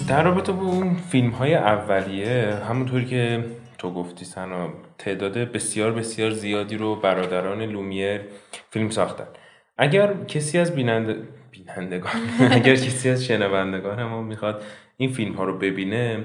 [0.07, 3.45] در رابطه با اون فیلم های اولیه همونطوری که
[3.77, 8.21] تو گفتی سنا تعداد بسیار بسیار زیادی رو برادران لومیر
[8.69, 9.27] فیلم ساختن.
[9.77, 11.15] اگر کسی از بیننده
[11.51, 12.11] بینندگان
[12.51, 14.63] اگر کسی از شنوندگان ما می‌خواد
[14.97, 16.23] این فیلم ها رو ببینه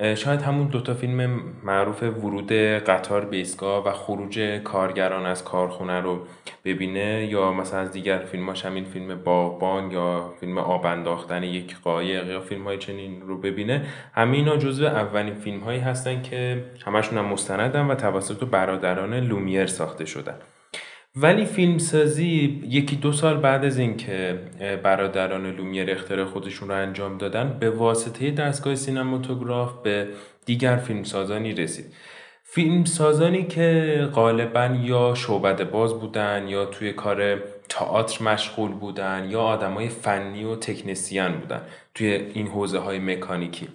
[0.00, 6.26] شاید همون دوتا فیلم معروف ورود قطار به ایستگاه و خروج کارگران از کارخونه رو
[6.64, 12.26] ببینه یا مثلا از دیگر فیلماش همین فیلم باغبان یا فیلم آب انداختن یک قایق
[12.26, 13.86] یا فیلم های چنین رو ببینه.
[14.14, 19.66] همه اینا جزو اولین فیلم هایی هستن که همشون هم مستندن و توسط برادران لومیر
[19.66, 20.36] ساخته شدن.
[21.16, 24.40] ولی فیلمسازی یکی دو سال بعد از اینکه
[24.82, 30.08] برادران لومیر اختراع خودشون رو انجام دادن به واسطه دستگاه سینماتوگراف به
[30.46, 31.94] دیگر فیلمسازانی رسید.
[32.42, 39.88] فیلمسازانی که غالبا یا شعبده باز بودن یا توی کار تئاتر مشغول بودن یا آدمای
[39.88, 41.60] فنی و تکنسین بودن
[41.94, 43.68] توی این حوزه های مکانیکی.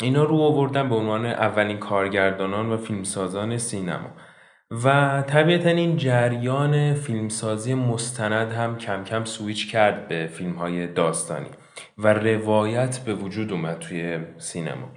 [0.00, 4.10] اینا رو آوردن به عنوان اولین کارگردانان و فیلمسازان سینما.
[4.84, 11.50] و طبیعتا این جریان فیلمسازی مستند هم کم کم سویچ کرد به فیلم های داستانی
[11.98, 14.88] و روایت به وجود اومد توی سینما.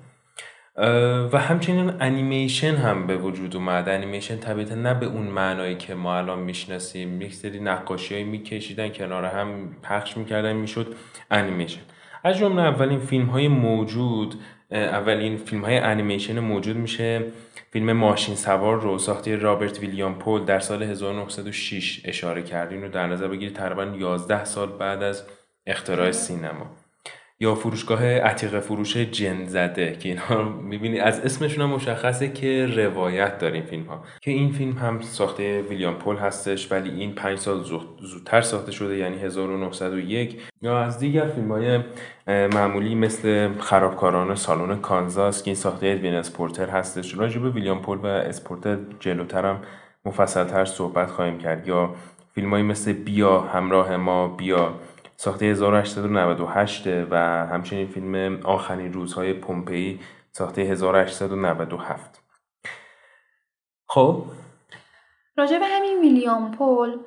[1.34, 3.90] و همچنین انیمیشن هم به وجود اومد.
[3.90, 7.22] انیمیشن طبیعتا نه به اون معنایی که ما الان می‌شناسیم.
[7.22, 10.96] یک سری نقاشی میکشیدن کنار هم پخش می‌کردن می‌شد
[11.32, 11.82] انیمیشن.
[12.24, 14.36] از جمله اولین فیلم های موجود
[14.72, 17.24] اولین فیلم های انیمیشن موجود میشه.
[17.72, 23.08] فیلم ماشین سوار رو ساخته رابرت ویلیام پول در سال 1906 اشاره کردین رو در
[23.08, 25.24] نظر بگیرید تقریبا 11 سال بعد از
[25.66, 26.87] اختراع سینما.
[27.40, 31.00] یا فروشگاه عتیق فروش جن زده که اینها می‌بینی.
[31.00, 35.94] از اسمشون هم مشخصه که روایت داریم فیلم ها که این فیلم هم ساخته ویلیام
[35.94, 41.26] پول هستش ولی این پنج سال زود- زودتر ساخته شده یعنی 1901 یا از دیگر
[41.28, 41.80] فیلم های
[42.28, 47.18] معمولی مثل خرابکاران سالن کانزاس که این ساخته ادوین اس پورتر هستش.
[47.18, 49.60] راجع به ویلیام پول و اس پورتر جلوتر هم
[50.06, 51.68] مفصلتر صحبت خواهیم کرد.
[51.68, 51.96] یا
[52.36, 54.74] فیلم مثل بیا همراه ما بیا.
[55.20, 60.00] ساخته 1898 و همچنین فیلم آخرین روزهای پومپئی
[60.32, 62.22] ساخته 1897
[63.88, 64.24] خب؟
[65.38, 66.98] راجع به همین ویلیام پول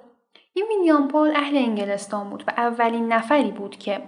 [0.53, 4.03] این ویلیام پول اهل انگلستان بود و اولین نفری بود که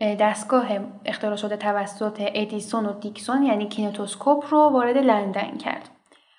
[0.00, 0.68] اه، دستگاه
[1.04, 5.88] اختراع شده توسط ادیسون و دیکسون یعنی کینتوسکوپ رو وارد لندن کرد.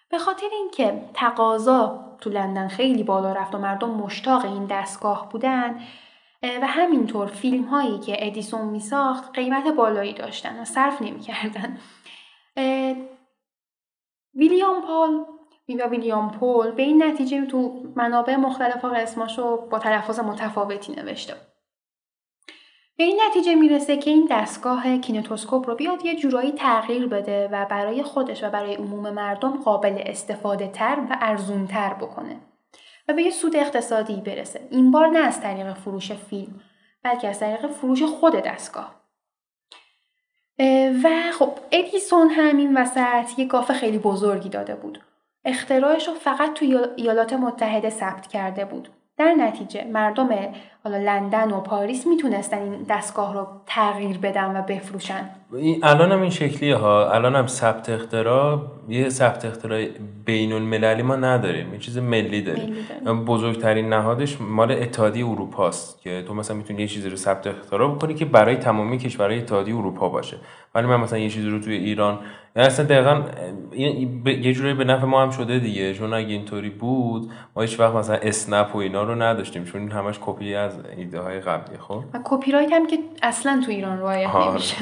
[0.10, 5.80] به خاطر اینکه تقاضا تو لندن خیلی بالا رفت و مردم مشتاق این دستگاه بودن
[6.44, 11.78] و همینطور فیلم هایی که ادیسون می ساخت قیمت بالایی داشتن و صرف نمی کردن.
[14.36, 15.26] ویلیام پول
[15.80, 21.34] و ویلیام پول به این نتیجه تو منابع مختلف اسماشو با تلفظ متفاوتی نوشته
[22.98, 27.66] به این نتیجه می‌رسه که این دستگاه کینتوسکوپ رو بیاد یه جورایی تغییر بده و
[27.66, 32.53] برای خودش و برای عموم مردم قابل استفاده تر و ارزون تر بکنه
[33.08, 34.68] و به یه سود اقتصادی برسه.
[34.72, 36.62] این بار نه از طریق فروش فیلم
[37.04, 39.04] بلکه از طریق فروش خود دستگاه.
[40.60, 45.02] اه، و خب ادیسون هم این وسط یه گاف خیلی بزرگی داده بود.
[45.46, 48.90] اختراعش رو فقط توی ایالات متحده ثبت کرده بود.
[49.18, 50.54] در نتیجه مردم
[50.86, 55.30] حالا لندن و پاریس می‌تونستن این دستگاه رو تغییر بدن و بفروشن.
[55.54, 57.12] این الان هم این شکلیه ها.
[57.12, 59.86] الان هم ثبت اختراع یه ثبت اختراع
[60.26, 61.74] بین المللی ما نداریم.
[61.74, 62.64] یه چیز ملی داریم.
[62.64, 63.26] ملی داریم.
[63.26, 67.96] بزرگترین نهادش مال اتحادیه اروپا است که تو مثلا می‌تونی یه چیزی رو ثبت اختراع
[67.96, 70.38] بکنی که برای تمامی کشورهای اتحادیه اروپا باشه.
[70.76, 72.20] ولی من مثلا یه چیزی رو توی ایران
[72.56, 73.24] یعنی اصلا دقیقا
[74.26, 75.94] یه جوری به نفع ما هم شده دیگه.
[75.94, 79.64] چون اگه اینطوری بود ما هیچ وقت مثلا اسنپ و اینا رو نداشتیم.
[79.64, 83.72] چون همش کپی از ایده های قبلی خب؟ و کپی رایت هم که اصلا تو
[83.72, 84.50] ایران رعایت آره.
[84.52, 84.76] نمیشه.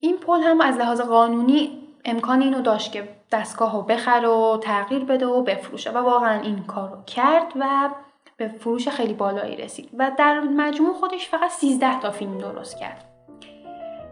[0.00, 5.04] این پل هم از لحاظ قانونی امکان اینو داشت که دستگاه رو بخره و تغییر
[5.04, 7.90] بده و بفروشه و واقعا این کار رو کرد و
[8.36, 9.90] به فروش خیلی بالایی رسید.
[9.98, 13.04] و در مجموع خودش فقط 13 تا فیلم درست کرد.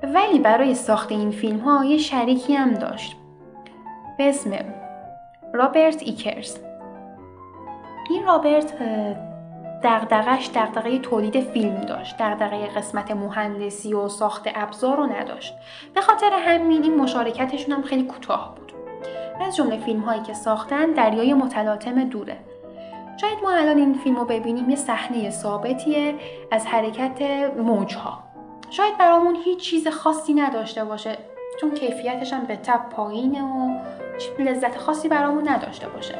[0.02, 3.16] ولی برای ساخت این فیلم ها یه شریکی هم داشت.
[4.18, 4.50] به اسم
[5.54, 6.65] رابرت ایکرز.
[8.10, 8.74] این رابرت
[9.82, 12.16] دغدغش دغدغه تولید فیلم داشت.
[12.18, 15.54] دغدغه قسمت مهندسی و ساخت ابزار رو نداشت.
[15.94, 18.72] به خاطر همین این مشارکتشون هم خیلی کوتاه بود.
[19.40, 22.36] از جمله فیلم هایی که ساختن دریای متلاطم دوره.
[23.20, 26.14] شاید ما الان این فیلم رو ببینیم یه صحنه ثابتیه
[26.50, 27.22] از حرکت
[27.58, 28.18] موجها.
[28.70, 31.18] شاید برامون هیچ چیز خاصی نداشته باشه
[31.60, 33.78] چون کیفیتش هم به تب پایینه و
[34.38, 36.14] لذت خاصی برامون نداشته باشه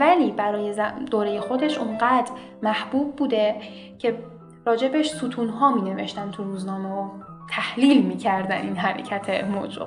[0.00, 0.74] ولی برای
[1.10, 2.30] دوره خودش اونقدر
[2.62, 3.56] محبوب بوده
[3.98, 4.18] که
[4.66, 7.08] راجبش ستون ها می نوشتن تو روزنامه و
[7.50, 9.78] تحلیل می کردن این حرکت موج.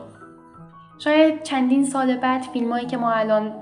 [0.98, 3.54] شاید چندین سال بعد فیلم هایی که ما الان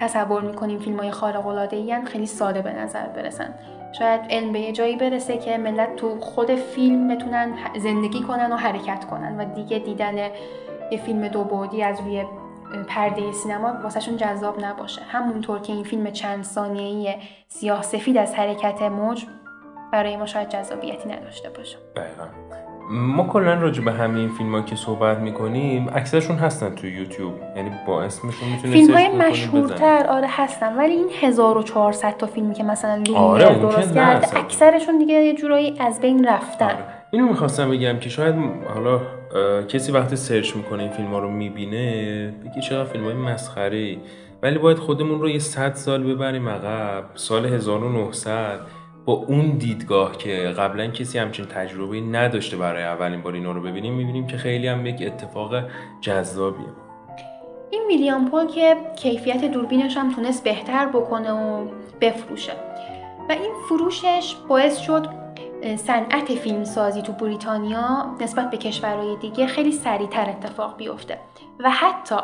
[0.00, 3.54] تصور می‌کنیم فیلم های خارق العاده خیلی ساده به نظر برسن
[3.92, 8.56] شاید علم به یه جایی برسه که ملت تو خود فیلم بتونن زندگی کنن و
[8.56, 10.18] حرکت کنن و دیگه دیدن
[10.90, 12.24] یه فیلم دو بعدی از روی
[12.88, 15.02] پرده سینما واسهشون جذاب نباشه.
[15.02, 17.14] همونطور که این فیلم چند ثانیه‌ای
[17.48, 19.24] سیاه سفید از حرکت موج
[19.92, 21.76] برای ما شاید جذابیتی نداشته باشه.
[22.92, 27.34] ما کلا راجع به همه این فیلم ها که صحبت می‌کنیم اکثرشون هستن تو یوتیوب.
[27.56, 30.76] یعنی با اسمشون می‌تونید فیلم های مشهورتر آره هستن.
[30.76, 34.38] ولی این 1400 تا فیلمی که مثلا لومیر آره، درست کرده.
[34.38, 36.64] اکثرشون دیگه یه جورایی از بین رفتن.
[36.64, 36.84] آره.
[37.10, 38.34] اینو می‌خواستم بگم که شاید
[38.74, 39.00] حالا
[39.68, 43.96] کسی وقتی سرچ می‌کنه این فیلم ها رو می‌بینه بگی چقدر فیلم های مسخره؟
[44.42, 47.04] ولی باید خودمون رو یه صد سال ببریم عقب.
[47.14, 48.60] سال 1900
[49.04, 53.94] با اون دیدگاه که قبلا کسی همچین تجربه نداشته برای اولین بار اینا رو ببینیم
[53.94, 55.54] می‌بینیم که خیلی هم یک اتفاق
[56.00, 56.66] جذابیه.
[57.70, 61.68] این ویلیام پول که کیفیت دوربینش هم تونست بهتر بکنه و
[62.00, 62.52] بفروشه.
[63.28, 65.19] و این فروشش باعث شد
[65.76, 71.18] صنعت فیلمسازی تو بریتانیا نسبت به کشورهای دیگه خیلی سریعتر اتفاق بیفته.
[71.60, 72.16] و حتی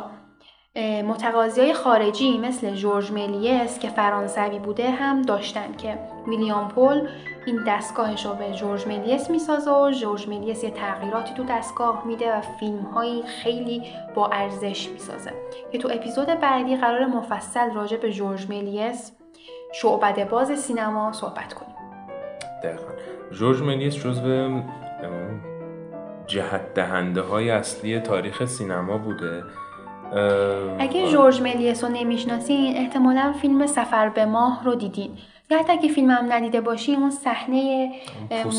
[1.08, 7.08] متقاضی های خارجی مثل جورج ملیس که فرانسوی بوده هم داشتن که ویلیام پول
[7.46, 12.36] این دستگاهش رو به جورج ملیس می‌سازه و جورج ملیس یه تغییراتی تو دستگاه میده
[12.36, 13.82] و فیلم هایی خیلی
[14.14, 15.32] با ارزش می‌سازه.
[15.72, 19.12] که تو اپیزود بعدی قرار مفصل راجع به جورج ملیس
[19.72, 21.75] شعبده باز سینما صحبت کنیم.
[22.62, 22.92] دقیقا.
[23.32, 24.60] جورج ملیس جزو
[26.26, 29.44] جهت دهنده های اصلی تاریخ سینما بوده.
[30.78, 35.10] اگه جورج ملیس رو نمی‌شناسین احتمالا فیلم سفر به ماه رو دیدین.
[35.50, 37.90] یا حتی اگه فیلم هم ندیده باشین اون صحنه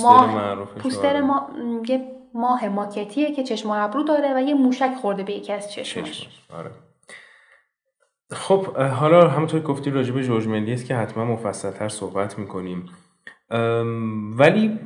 [0.02, 1.22] ماه پوستر.
[1.22, 1.50] ما
[1.88, 6.28] یه ماه ماکتیه که چشم ابرو داره و یه موشک خورده به یکی از چشمش
[6.58, 6.72] آره.
[8.32, 12.86] خب حالا همونطور که گفتی راجع به جورج ملیس که حتما مفصلتر صحبت می‌کنیم.
[14.38, 14.80] ولی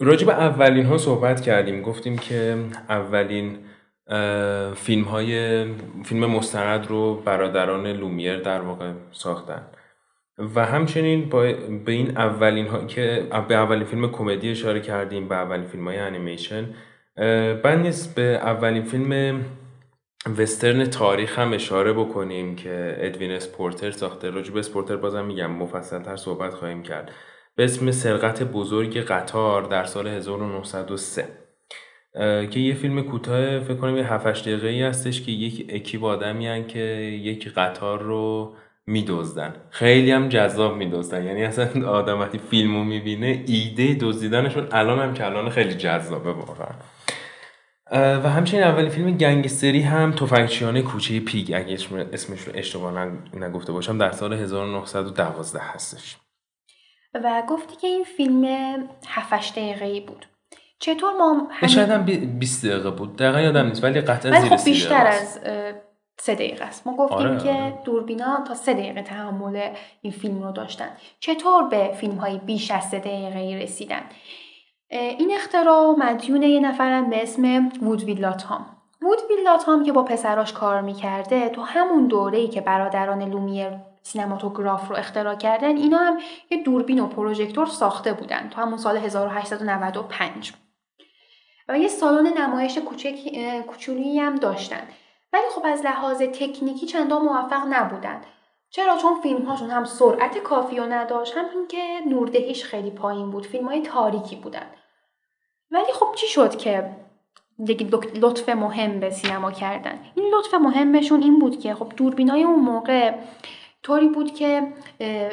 [0.00, 1.82] راجع به اولین ها صحبت کردیم.
[1.82, 3.58] گفتیم که اولین
[4.74, 5.64] فیلم های
[6.04, 9.62] فیلم مستند رو برادران لومیر در واقع ساختن.
[10.54, 11.40] و همچنین با
[11.84, 15.98] به این اولین ها که به اولین فیلم کمدی اشاره کردیم به اولین فیلم های
[15.98, 16.74] انیمیشن
[17.62, 19.40] بد نیست به اولین فیلم
[20.38, 24.30] وسترن تاریخ هم اشاره بکنیم که ادوین اس پورتر ساخته.
[24.30, 27.10] راجع به اس پورتر بازم میگم مفصلتر صحبت خواهیم کرد.
[27.56, 31.28] به اسم سرقت بزرگ قطار در سال 1903
[32.14, 36.04] اه، که یه فیلم کوتاه فکر کنم یه 7 دقیقه ای هستش که یک اکیپ
[36.04, 36.78] آدمی هن که
[37.22, 38.54] یک قطار رو
[38.86, 39.54] میدزدن.
[39.70, 41.24] خیلی هم جذاب میدزدن.
[41.24, 46.74] یعنی اصلا آدم وقتی فیلمو می‌بینه ایده دزدیدنشون الان هم که الان خیلی جذابه واقعا.
[48.20, 53.36] و همچنین اولین فیلم گنگستری هم تفنگچیان کوچه پیگ اگه اسم- اسمش رو اشتباه نگ-
[53.36, 56.16] نگفته باشم در سال 1912 هستش.
[57.14, 58.44] و گفتی که این فیلم
[59.08, 60.26] 7 دقیقه ای بود.
[60.78, 63.16] چطور ما یا شاید هم بی- 20 دقیقه بود.
[63.16, 65.22] دقیقا یادم نیست ولی قطعا ولی زیر خب 30 بیشتر دقیقه.
[65.22, 65.38] از
[66.18, 66.86] سه دقیقه است.
[66.86, 67.78] ما گفتیم آره، که آره.
[67.84, 69.70] دوربینا تا سه دقیقه تحمل
[70.02, 70.88] این فیلم رو داشتن.
[71.20, 74.02] چطور به فیلم های بیش از سه دقیقه رسیدن؟
[74.90, 78.66] این اختراع مدیون یه نفرم به اسم وودویل لاتام.
[79.02, 83.68] وودویل لاتام که با پسراش کار می‌کرده تو همون دوره‌ای که برادران لومیر
[84.04, 86.18] سینماتوگراف رو اختراع کردن اینا هم
[86.50, 90.52] یه دوربین و پروژکتور ساخته بودن تو همون سال 1895
[91.68, 92.78] و یه سالن نمایش
[93.66, 94.82] کوچولی هم داشتن.
[95.32, 98.20] ولی خب از لحاظ تکنیکی چندان موفق نبودن.
[98.70, 103.30] چرا؟ چون فیلم هاشون هم سرعت کافی رو نداشت هم این که نوردهیش خیلی پایین
[103.30, 104.66] بود فیلم های تاریکی بودن.
[105.70, 106.90] ولی خب چی شد که
[107.68, 112.60] لک- لطف مهم به سینما کردن؟ این لطف مهمشون این بود که خب دوربینای اون
[112.60, 113.14] موقع
[113.84, 114.72] طوری بود که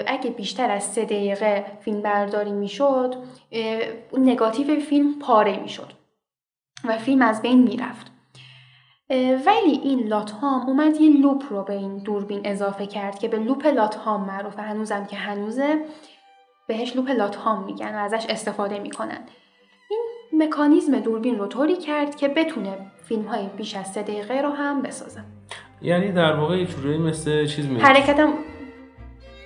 [0.07, 3.15] اگه بیشتر از سه دقیقه فیلم برداری می‌شد
[4.17, 5.93] نگاتیو فیلم پاره می‌شد
[6.83, 8.11] و فیلم از بین می‌رفت.
[9.45, 13.65] ولی این لاتهام اومد یه لوپ رو به این دوربین اضافه کرد که به لوپ
[13.65, 15.85] لاتهام معروفه هنوزم که هنوزه
[16.67, 19.19] بهش لوپ لاتهام میگن و ازش استفاده می‌کنن.
[19.89, 24.49] این مکانیزم دوربین رو طوری کرد که بتونه فیلم های بیش از سه دقیقه رو
[24.49, 25.23] هم بسازه.
[25.81, 28.29] یعنی در واقع یه جورایی مثل چیز می حرکتم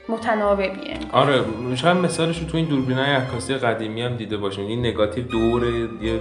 [0.09, 0.69] متناوبیه.
[1.11, 1.43] آره
[1.75, 5.63] شاید مثالش رو تو این دوربینای عکاسی قدیمی هم دیده باشین این نگاتیو دور
[6.01, 6.19] یه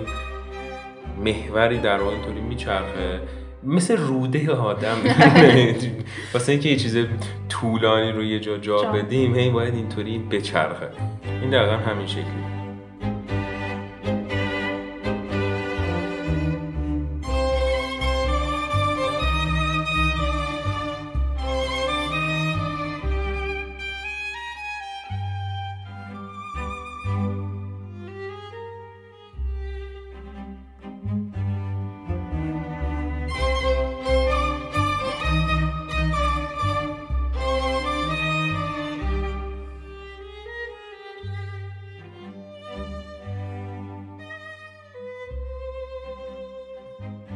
[1.24, 3.20] محوری در واقع اینطوری میچرخه.
[3.62, 4.96] مثل روده آدم.
[6.34, 6.96] واسه اینکه یه چیز
[7.48, 8.92] طولانی رو یه جا جا جا.
[8.92, 10.88] بدیم هی باید اینطوری بچرخه.
[11.42, 12.53] این دقیقا همین شکلی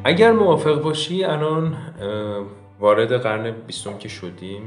[0.09, 1.77] اگر موافق باشی الان
[2.81, 4.63] وارد قرن بیستم که شدیم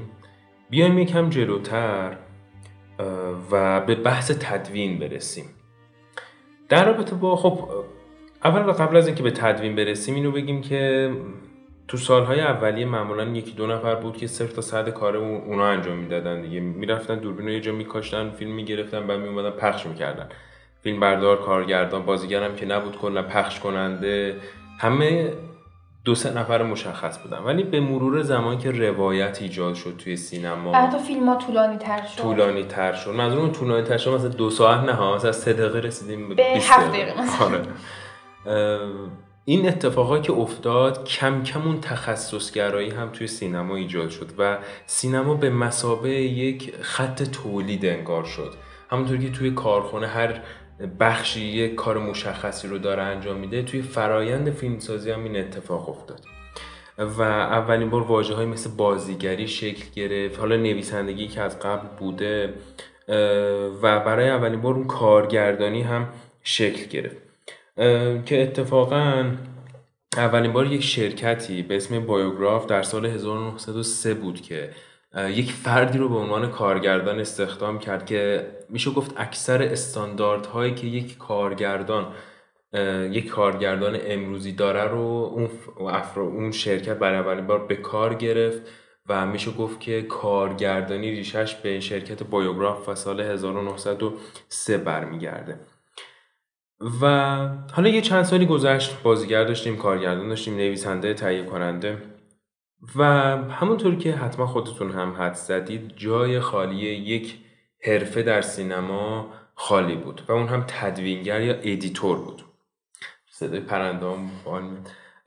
[0.69, 2.17] بیایم یکم جلوتر
[3.51, 5.45] و به بحث تدوین برسیم.
[6.69, 7.69] در رابطه با خب
[8.43, 11.11] اول و قبل از اینکه به تدوین برسیم اینو بگیم که
[11.87, 15.67] تو سالهای اولیه معمولا یکی دو نفر بود که صرف تا صد کار اون- اونا
[15.67, 16.59] انجام می‌دادن دیگه.
[16.59, 20.29] می‌رفتن دوربین رو یه جا میکاشتن فیلم می‌گرفتن بعد میومدن پخش می‌کردن.
[20.81, 24.35] فیلم بردار کارگردان بازیگر هم که نبود کلا پخش کننده.
[24.81, 25.33] همه
[26.05, 27.37] دو سه نفر مشخص بودن.
[27.37, 32.05] ولی به مرور زمان که روایت ایجاد شد توی سینما حتی فیلم ها طولانی تر
[32.05, 32.21] شد.
[32.21, 33.09] طولانی تر شد.
[33.09, 36.71] منظورم طولانی تر شد مثلا دو ساعت نه ها مثلا سه دقیقه رسیدیم به 20
[36.71, 37.21] هفت دقیقه.
[37.21, 37.47] مثلا.
[37.47, 37.61] آره.
[39.45, 45.33] این اتفاقا که افتاد کم کم اون تخصصگرایی هم توی سینما ایجاد شد و سینما
[45.33, 48.53] به مسابه یک خط تولید انگار شد.
[48.91, 50.41] همونطور که توی کارخونه هر
[50.99, 56.19] بخشی یک کار مشخصی رو داره انجام میده توی فرایند فیلمسازی هم این اتفاق افتاد.
[56.97, 62.53] و اولین بار واجه های مثل بازیگری شکل گرفت حالا نویسندگی که از قبل بوده
[63.81, 66.09] و برای اولین بار اون کارگردانی هم
[66.43, 67.17] شکل گرفت.
[68.25, 69.31] که اتفاقا
[70.17, 74.69] اولین بار یک شرکتی به اسم بایوگراف در سال 1903 بود که
[75.17, 81.17] یک فردی رو به عنوان کارگردان استخدام کرد که میشه گفت اکثر استانداردهایی که یک
[81.17, 82.13] کارگردان
[83.11, 84.99] یک کارگردان امروزی داره رو
[85.35, 85.49] اون,
[85.89, 88.61] افرا- اون شرکت برای اولین بار به کار گرفت
[89.09, 95.59] و میشه گفت که کارگردانی ریشش به شرکت بایوگراف و سال 1903 برمیگرده.
[97.01, 97.07] و
[97.73, 101.97] حالا یه چند سالی گذشت بازیگر داشتیم کارگردان داشتیم نویسنده تهیه کننده
[102.95, 103.03] و
[103.49, 107.37] همونطور که حتما خودتون هم حدس زدید جای خالی یک
[107.83, 112.43] حرفه در سینما خالی بود و اون هم تدوینگر یا editor بود.
[113.29, 113.61] صدای.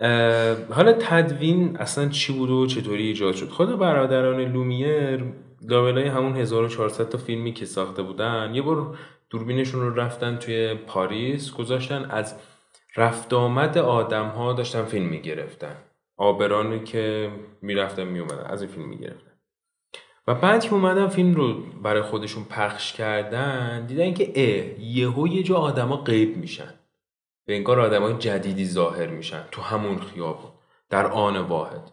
[0.01, 5.25] اه، حالا تدوین اصلا چی بود و چطوری ایجاد شد؟ خود برادران لومیر
[5.63, 8.99] لابلای همون 1400 تا فیلمی که ساخته بودن یه بار
[9.31, 12.35] دوربینشون رو رفتن توی پاریس گذاشتن از
[12.97, 15.77] رفت آمد آدم ها داشتن فیلم می‌گرفتن.
[16.17, 17.31] آبرانی که
[17.63, 19.31] می‌رفتن میومدن از این فیلم می‌گرفتن.
[20.27, 25.43] و بعد که اومدن فیلم رو برای خودشون پخش کردن دیدن که اه یهو یه
[25.43, 26.75] جا آدما غیب میشن.
[27.47, 30.51] به انگار آدمای جدیدی ظاهر میشن تو همون خیابون
[30.91, 31.91] در آن واحد.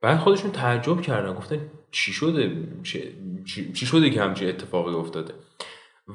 [0.00, 3.12] بعد خودشون تعجب کردن گفتن چی شده؟ چی,
[3.44, 5.34] چی- چی شده که همچین اتفاقی افتاده؟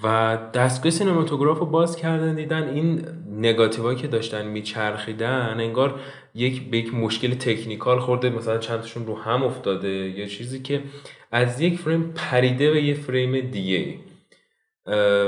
[0.03, 5.99] و دستگاه سینماتوگراف رو باز کردن دیدن این نگاتیوهایی که داشتن میچرخیدن انگار
[6.35, 10.83] یک به یک مشکل تکنیکال خورده مثلا چندشون رو هم افتاده یا چیزی که
[11.31, 13.95] از یک فریم پریده به یه فریم دیگه.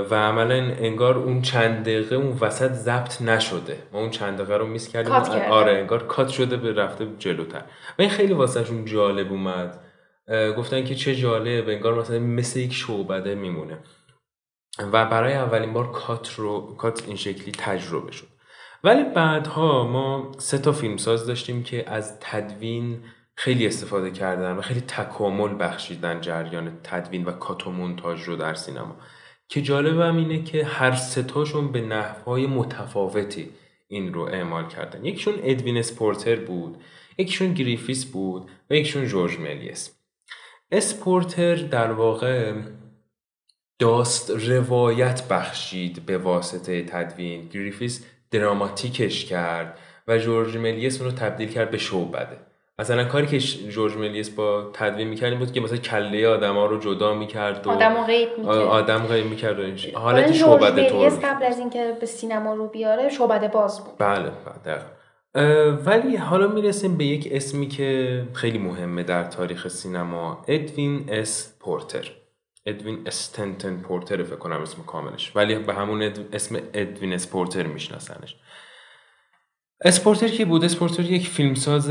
[0.09, 3.77] و عملا انگار اون چند دقیقه اون وسط ضبط نشده.
[3.93, 5.51] ما اون چند دقیقه رو میس کردیم کات کردن.
[5.51, 7.61] آره انگار کات شده به رفته جلوتر.
[7.99, 9.79] و این خیلی واسهشون جالب اومد.
[10.57, 13.77] گفتن که چه جالب انگار مثلا مثل یک شعبده میمونه.
[14.79, 18.27] و برای اولین بار کات رو کات این شکلی تجربه شد.
[18.83, 23.03] ولی بعدها ما سه تا فیلمساز داشتیم که از تدوین
[23.35, 28.53] خیلی استفاده کردن و خیلی تکامل بخشیدن جریان تدوین و کات و مونتاژ رو در
[28.53, 28.95] سینما.
[29.47, 33.49] که جالب هم اینه که هر سه تاشون به نحوهای متفاوتی
[33.87, 35.05] این رو اعمال کردن.
[35.05, 36.77] یکیشون ادوین اسپورتر بود
[37.17, 39.99] یکیشون گریفیس بود و یکیشون جورج ملیس.
[40.71, 42.53] اس پورتر در واقع
[43.79, 47.49] داستان روایت بخشید به واسطه تدوین.
[47.49, 52.37] گریفیس دراماتیکش کرد و جورج ملیس اون رو تبدیل کرد به شعبده
[52.79, 57.13] مثلا کاری که جورج ملیس با تدوین می‌کرد بود که مثلا کله آدما رو جدا
[57.13, 58.57] می‌کرد و آدم غیب می‌کرد.
[58.57, 61.09] آدم غیب می‌کرد و این حالت شعبده طور.
[61.09, 63.93] قبل از اینکه به سینما رو بیاره شعبده باز بود.
[63.97, 64.31] بله
[64.65, 70.45] بله ولی حالا می‌رسیم به یک اسمی که خیلی مهمه در تاریخ سینما.
[70.47, 72.11] ادوین اس پورتر.
[72.65, 75.35] ادوین استنتن پورتر فکر کنم اسم کاملش.
[75.35, 78.35] ولی به همون اد- اسم ادوین اس پورتر میشناسنش.
[79.85, 81.89] اس پورتر کی بود؟ اس پورتر یک فیلمساز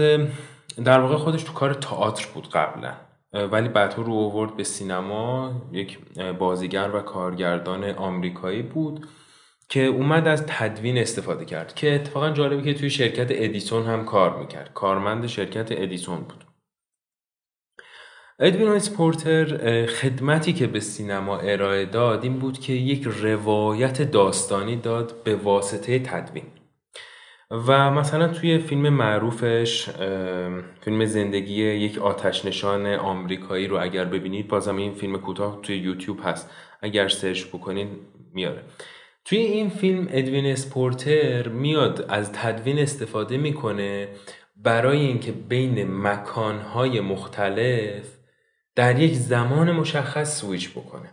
[0.85, 2.95] در واقع خودش تو کار تئاتر بود قبلا.
[3.33, 5.53] ولی بعدها رو آورد به سینما.
[5.73, 5.99] یک
[6.39, 9.09] بازیگر و کارگردان آمریکایی بود
[9.68, 14.39] که اومد از تدوین استفاده کرد که اتفاقا جالبه که توی شرکت ادیسون هم کار
[14.39, 14.73] می‌کرد.
[14.75, 16.45] کارمند شرکت ادیسون بود.
[18.45, 24.76] ادوین اسپورتر اه، خدمتی که به سینما ارائه داد این بود که یک روایت داستانی
[24.76, 26.45] داد به واسطه تدوین.
[27.51, 29.88] و مثلا توی فیلم معروفش
[30.80, 36.18] فیلم زندگی یک آتش نشان آمریکایی رو اگر ببینید بازم این فیلم کوتاه توی یوتیوب
[36.24, 36.51] هست.
[36.80, 37.88] اگر search بکنید
[38.32, 38.62] میاره.
[39.24, 44.09] توی این فیلم ادوین اس پورتر میاد از تدوین استفاده می‌کنه
[44.57, 48.11] برای اینکه بین مکانهای مختلف
[48.75, 51.11] در یک زمان مشخص سویچ بکنه.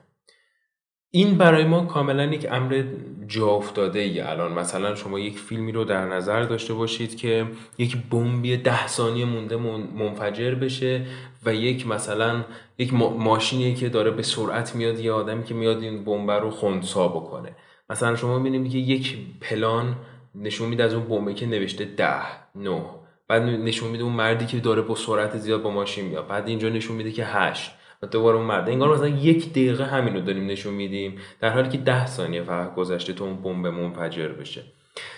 [1.11, 2.83] این برای ما کاملا یک امر
[3.27, 7.47] جا افتاده ایه الان مثلا شما یک فیلمی رو در نظر داشته باشید که
[7.77, 11.05] یک بمبی ده ثانیه مونده من- منفجر بشه
[11.45, 12.45] و یک مثلا
[12.77, 16.49] یک ما- ماشینی که داره به سرعت میاد یه آدمی که میاد این بمب رو
[16.49, 17.55] خونسا بکنه.
[17.89, 19.95] مثلا شما می‌بینید که یک پلان
[20.35, 22.21] نشون میده از اون بمبه که نوشته ده
[22.55, 22.98] نه.
[23.29, 26.27] بعد نشون میده اون مردی که داره با سرعت زیاد با ماشین میاد.
[26.27, 27.71] بعد اینجا نشون میده که هشت.
[28.01, 28.69] و دوباره اون مرد.
[28.69, 32.75] انگار مثلا یک دقیقه همین رو داریم نشون میدیم در حالی که ده ثانیه فقط
[32.75, 34.63] گذشته تا اون بمب منفجر بشه.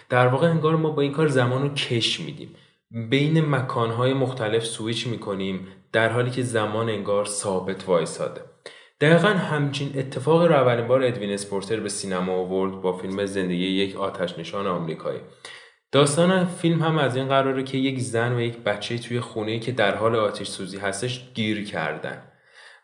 [0.09, 2.55] در واقع انگار ما با این کار زمان رو کش میدیم.
[3.09, 8.41] بین مکانهای مختلف سویچ می‌کنیم در حالی که زمان انگار ثابت وایساده.
[9.01, 13.95] دقیقا همچین اتفاق رو اولین بار ادوین اسپورتر به سینما آورد با فیلم زندگی یک
[13.95, 15.19] آتش نشان آمریکایی.
[15.91, 19.71] داستان فیلم هم از این قراره که یک زن و یک بچه توی خونه که
[19.71, 22.21] در حال آتش سوزی هستش گیر کردن.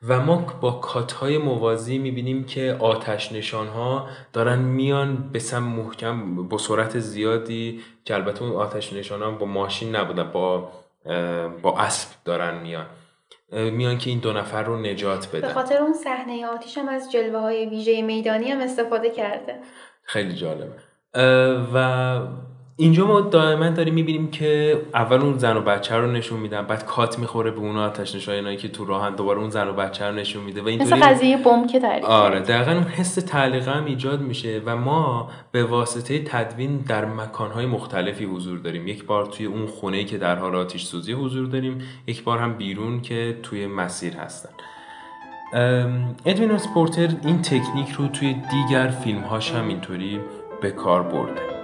[0.07, 6.47] و ما با کاتهای موازی می‌بینیم که آتش نشان ها دارن میان به سم محکم
[6.47, 10.71] با سرعت زیادی که البته اون آتش نشان ها با ماشین نبودن با
[11.61, 12.85] با اسب دارن میان.
[13.51, 17.11] میان که این دو نفر رو نجات به بدن خاطر اون صحنه آتیش هم از
[17.11, 19.59] جلوه های ویژه میدانی هم استفاده کرده.
[20.03, 20.75] خیلی جالبه.
[21.73, 22.19] و
[22.79, 26.85] اینجا ما دائما داریم می‌بینیم که اول اون زن و بچه رو نشون میدن بعد
[26.85, 30.15] کات می‌خوره به اون آتش نشانایی که تو راهن دوباره اون زن و بچه رو
[30.15, 32.39] نشون میده و اینطوری مثل قضیه بمب که تعریف آره.
[32.39, 38.25] دقیقا اون حس تعلیقه هم ایجاد میشه و ما به واسطه تدوین در مکانهای مختلفی
[38.25, 38.87] حضور داریم.
[38.87, 42.53] یک بار توی اون خونه که در حال آتیش سوزی حضور داریم یک بار هم
[42.53, 44.49] بیرون که توی مسیر هستن.
[46.25, 50.19] ادوین اسپورتر این تکنیک رو توی دیگر فیلم هاش هم اینطوری
[50.61, 51.56] به کار برده.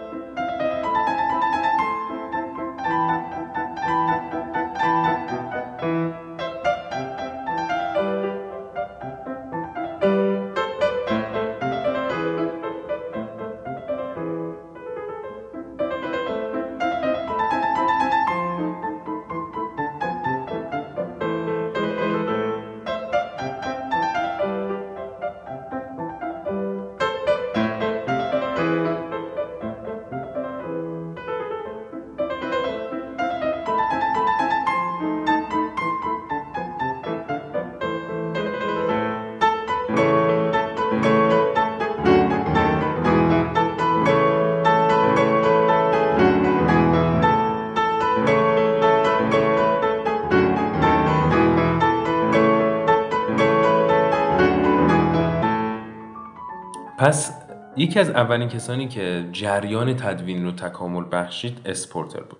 [57.84, 62.40] یکی از اولین کسانی که جریان تدوین رو تکامل بخشید اس پورتر بود.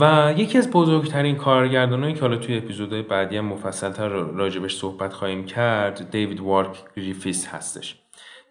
[0.00, 5.44] و یکی از بزرگترین کارگردانایی که حالا توی اپیزودهای بعدی هم مفصلتر راجبش صحبت خواهیم
[5.44, 8.02] کرد دیوید وارک گریفیس هستش.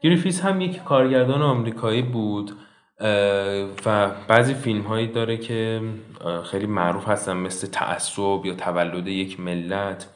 [0.01, 2.51] گریفیس هم یک کارگردان آمریکایی بود
[3.85, 5.81] و بعضی فیلم هایی داره که
[6.43, 10.09] خیلی معروف هستن مثل تعصب یا تولد یک ملت.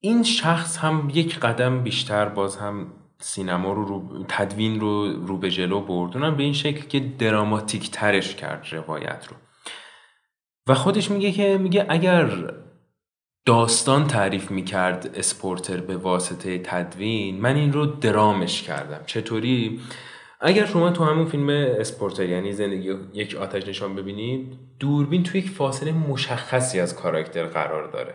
[0.00, 2.86] این شخص هم یک قدم بیشتر باز هم
[3.18, 6.16] سینما رو, رو تدوین رو رو به جلو برد.
[6.16, 9.36] اونم به این شکل که دراماتیک ترش کرد روایت رو.
[10.66, 12.50] و خودش میگه که میگه اگر
[13.46, 19.00] داستان تعریف می‌کرد اسپورتر به واسطه تدوین من این رو درامش کردم.
[19.06, 19.80] چطوری؟
[20.40, 25.50] اگر شما تو همون فیلم اسپورتر یعنی زندگی یک آتش نشان ببینید دوربین تو یک
[25.50, 28.14] فاصله مشخصی از کاراکتر قرار داره.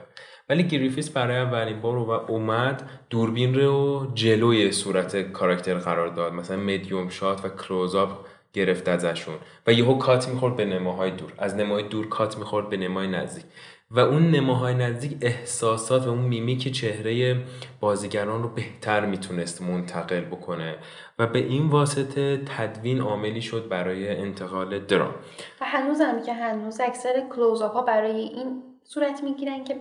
[0.51, 6.33] ولی گریفیس برای اولین بار و اومد دوربین رو جلوی صورت کاراکتر قرار داد.
[6.33, 8.09] مثلا medium shot و close-up
[8.53, 9.35] گرفت ازشون.
[9.67, 11.33] و یهو cut می‌خورد به نماهای دور.
[11.37, 13.45] از نماهای دور cut می‌خورد به نمای نزدیک.
[13.91, 17.43] و اون نماهای نزدیک احساسات و اون میمیک چهره
[17.79, 20.75] بازیگران رو بهتر می‌تونست منتقل بکنه.
[21.19, 25.15] و به این واسطه تدوین عاملی شد برای انتقال درام.
[25.61, 29.75] و هنوز هم که هنوز اکثر close-up ها برای این صورت می‌گیرن که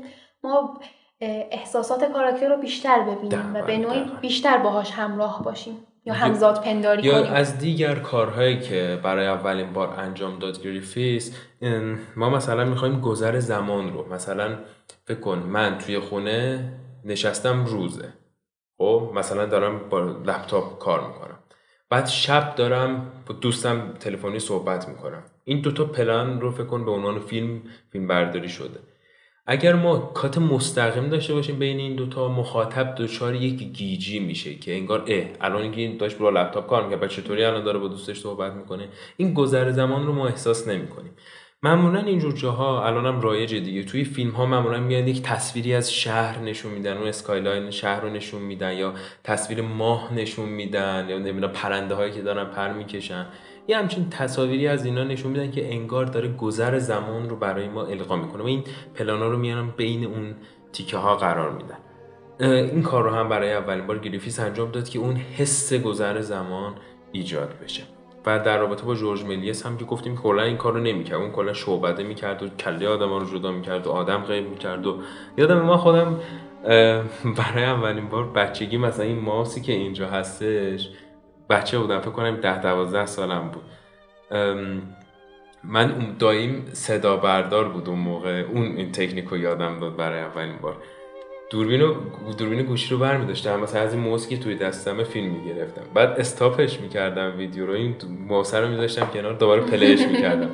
[0.45, 0.81] ما
[1.21, 4.05] احساسات کاراکتر رو بیشتر ببینیم و به نوعی.
[4.21, 7.33] بیشتر باهاش همراه باشیم یا همذات پنداری یا کنیم.
[7.33, 11.37] از دیگر کارهایی که برای اولین بار انجام داد گریفیس
[12.17, 14.59] ما مثلا می‌خوایم گذر زمان رو مثلا
[15.05, 16.73] فکر کن من توی خونه
[17.05, 18.09] نشستم روزه
[18.79, 21.39] خب؟ مثلا دارم با لپتاپ کار می‌کنم.
[21.91, 25.23] بعد شب دارم با دوستم تلفنی صحبت می‌کنم.
[25.45, 27.63] این دوتا پلان رو فکر کن به عنوان فیلم
[27.93, 28.81] فیلم برداری شده.
[29.53, 34.75] اگر ما cut مستقیم داشته باشیم بین این دوتا مخاطب دچار یک گیجی میشه که
[34.75, 38.21] انگار اه الان اینکه داشت با لپتاپ کار می‌کنه بعد چطوری الان داره با دوستش
[38.21, 41.13] صحبت می‌کنه؟ این گذر زمان رو ما احساس نمی‌کنیم.
[41.63, 43.83] معمولا اینجور جاها الانم رایجه دیگه.
[43.83, 48.11] توی فیلم ها معمولا میاد یک تصویری از شهر نشون میدن اون skyline شهر رو
[48.11, 48.95] نشون میدن یا
[49.25, 53.27] تصویر ماه نشون میدن یا نمی‌دونم پرنده هایی که دارن پر می‌کشن.
[53.71, 57.85] یه همچین تصاویری از اینا نشون میدن که انگار داره گذر زمان رو برای ما
[57.85, 58.43] القا می‌کنه.
[58.43, 58.65] و این
[58.95, 60.35] پلانا رو میارن بین اون
[60.73, 61.79] تیکه ها قرار میدن.
[62.41, 66.75] این کار رو هم برای اولین بار گریفیس انجام داد که اون حس گذر زمان
[67.13, 67.83] ایجاد بشه.
[68.27, 71.21] و در رابطه با جورج ملیس هم که گفتیم کلا این کار رو نمی‌کرد.
[71.21, 74.99] اون کلا شعبده می‌کرد و کله آدم رو جدا می‌کرد و آدم غیب می‌کرد و
[75.37, 76.21] یادم ما خودم
[77.25, 80.91] برای اولین بار بچگی مثلا این ماوسی که اینجا هستش
[81.51, 83.63] بچه بودم فکر کنم ده دوازده سالم بود.
[85.65, 88.45] من اون داییم صدا بردار بود اون موقع.
[88.53, 90.77] اون این تکنیک رو یادم داد برای اولین بار.
[91.51, 91.95] دوربین رو
[92.39, 95.83] دوربین گوشی رو برمی داشتم مثلا از این موس که توی دستم فیلم می‌گرفتم.
[95.95, 97.73] بعد استاپش می‌کردم ویدیو رو.
[97.73, 97.97] این
[98.29, 100.51] موس رو میذاشتم کنار دوباره پلیش می‌کردم.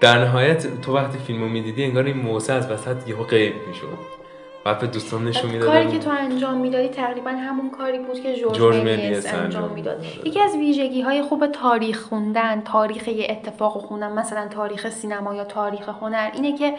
[0.00, 4.19] در نهایت تو وقتی فیلم رو می‌دیدی انگار این موسه از وسط یهو غیب می‌شد.
[4.64, 8.36] بعد به دوستان نشون می‌دادم کاری که تو انجام می‌دادی تقریبا همون کاری بود که
[8.36, 10.04] جورج, جورج ملیس انجام می‌داد.
[10.24, 15.44] یکی از ویژگی های خوب تاریخ خوندن تاریخ یه اتفاق خوندن مثلا تاریخ سینما یا
[15.44, 16.74] تاریخ هنر اینه که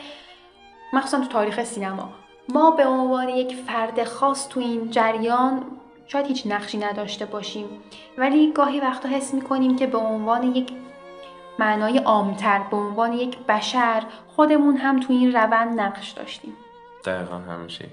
[0.93, 2.09] مخصوصا تو تاریخ سینما.
[2.49, 5.63] ما به عنوان یک فرد خاص تو این جریان
[6.07, 7.65] شاید هیچ نقشی نداشته باشیم.
[8.17, 10.71] ولی گاهی وقتا حس می‌کنیم که به عنوان یک
[11.59, 16.53] معنای عامتر به عنوان یک بشر خودمون هم تو این روند نقش داشتیم.
[17.05, 17.87] دقیقا همین شکل.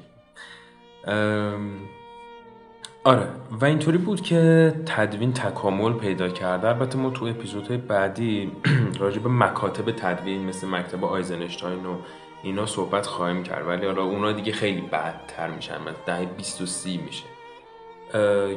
[3.05, 8.53] آره و اینطوری بود که تدوین تکامل پیدا کرده البته ما تو اپیزودهای بعدی
[9.01, 11.97] راجع به مکاتب تدوین مثل مکتب آیزنشتاین و
[12.43, 13.69] اینا صحبت خواهیم کرد.
[13.69, 17.25] ولی حالا اونا دیگه خیلی بعدتر میشن مثلا دهه 20 و 30 میشه.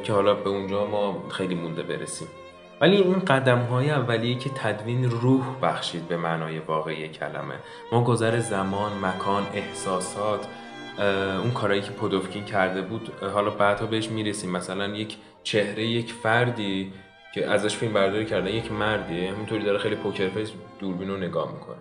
[0.02, 2.28] که حالا به اونجا ما خیلی مونده برسیم.
[2.80, 7.54] ولی این قدم های اولیه که تدوین روح بخشید به معنای واقعی کلمه.
[7.92, 10.46] ما گذر زمان مکان احساسات
[11.42, 14.50] اون کارایی که پودوفکین کرده بود حالا بعدها بهش می‌رسیم.
[14.50, 16.92] مثلا یک چهره یک فردی
[17.34, 21.52] که ازش فیلم برداری کردن یک مردی همینطوری داره خیلی پوکر فیس دوربین رو نگاه
[21.52, 21.76] می‌کنه.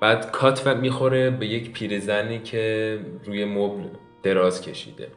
[0.00, 3.82] بعد کات و می‌خوره به یک پیرزنی که روی مبل
[4.22, 5.08] دراز کشیده.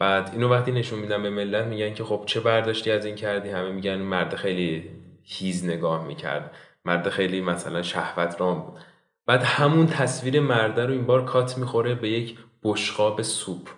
[0.00, 3.48] بعد اینو وقتی نشون میدن به ملت میگن که خب چه برداشتی از این کردی؟
[3.48, 4.90] همه میگن مرد خیلی
[5.22, 6.50] هیز نگاه می‌کرد.
[6.84, 8.78] مرد خیلی مثلا شهوت رام بود.
[9.26, 13.68] بعد همون تصویر مرده رو این بار کات می‌خوره به یک بشقاب سوپ.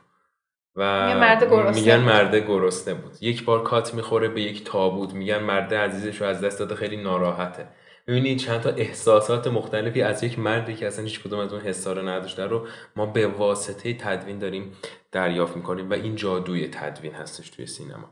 [0.77, 1.81] و میگن مرد گرسنه.
[1.81, 2.13] میگن بود.
[2.13, 3.13] مرده گرسنه بود.
[3.21, 5.15] یک بار کات می‌خوره به یک تابوت.
[5.15, 7.67] میگن مرده عزیزش رو از دست داده خیلی ناراحته.
[8.07, 11.93] می‌بینید چند تا احساسات مختلفی از یک مردی که اصلا هیچ کدوم از اون حسا
[11.93, 12.67] رو نداشته رو
[12.97, 14.73] ما به واسطه تدوین داریم.
[15.13, 18.11] دریافت می‌کنیم و این جادوی تدوین هستش توی سینما.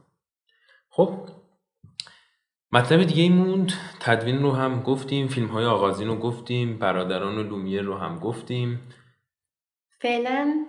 [0.89, 1.29] خب
[2.73, 3.73] مطلب دیگه ای موند.
[4.01, 8.81] تدوین رو هم گفتیم فیلم های آغازین رو گفتیم برادران و لومیر رو هم گفتیم.
[10.01, 10.67] فعلا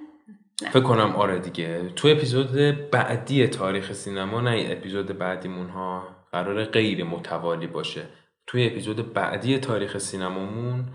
[0.72, 1.90] فکر کنم آره دیگه.
[1.96, 2.52] تو اپیزود
[2.92, 8.08] بعدی تاریخ سینما نه اپیزود بعدیمون ها قرار غیر متوالی باشه.
[8.48, 10.86] توی اپیزود بعدی تاریخ سینمامون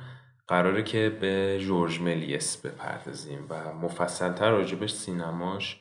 [0.49, 5.81] قراره که به جورج ملیس بپردازیم و مفصلتر راجبش سینماش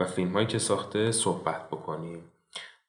[0.00, 2.24] و فیلم هایی که ساخته صحبت بکنیم.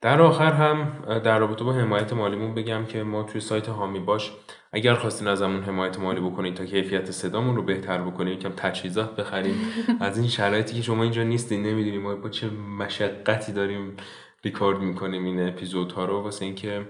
[0.01, 4.31] در آخر هم در رابطه با حمایت مالیمون بگم که ما توی سایت هامی باش
[4.71, 9.55] اگر خواستین ازمون حمایت مالی بکنید تا کیفیت صدامون رو بهتر بکنیم یکم تجهیزات بخریم
[9.99, 13.97] از این شرایطی که شما اینجا نیستین نمی‌دونیم ما با چه مشقتی داریم
[14.43, 16.21] ریکورد می‌کنیم این اپیزودها رو.
[16.21, 16.85] واسه اینکه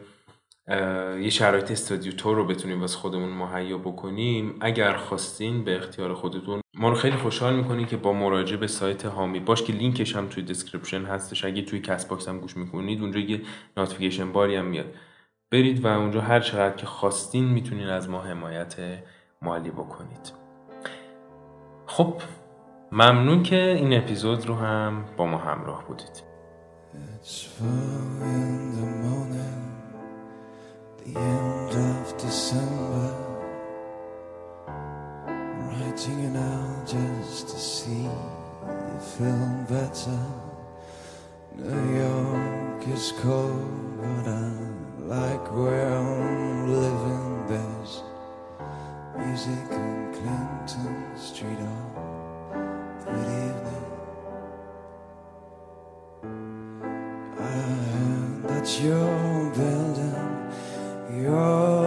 [1.21, 4.55] یه شرایط استودیو طور رو بتونیم واسه خودمون مهیا بکنیم.
[4.61, 9.05] اگر خواستین به اختیار خودتون ما رو خیلی خوشحال می‌کنیم که با مراجعه به سایت
[9.05, 11.45] حامی باش که لینکش هم توی description هستش.
[11.45, 13.41] اگه توی کست باکس هم گوش می‌کنید اونجا یه
[13.77, 14.93] notification bar ی هم میاد.
[15.51, 18.75] برید و اونجا هر چقدر که خواستین می‌تونین از ما حمایت
[19.41, 20.33] مالی بکنید.
[21.85, 22.13] خب
[22.91, 26.23] ممنون که این اپیزود رو هم با ما همراه بودید.
[31.15, 33.15] End of December.
[35.67, 40.19] Writing it out just to see you feel better.
[41.55, 44.51] New York is cold, but I
[44.99, 47.47] like where I'm living.
[47.47, 48.03] There's
[49.17, 51.59] music on Clinton Street.
[51.59, 51.67] Oh,
[53.05, 53.85] good evening.
[57.39, 59.88] I heard that you're building
[61.29, 61.78] your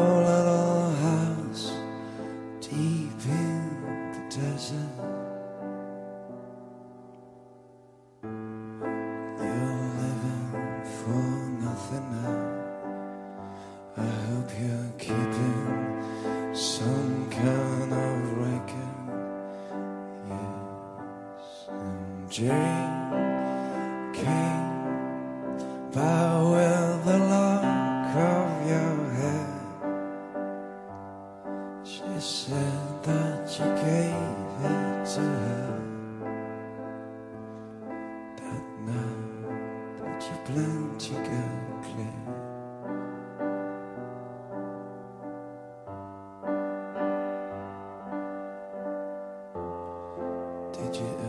[51.00, 51.21] you.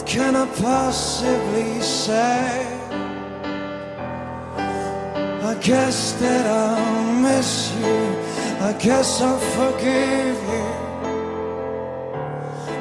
[0.00, 2.66] What can I possibly say?
[5.50, 8.00] I guess that I'll miss you.
[8.64, 10.68] I guess I'll forgive you.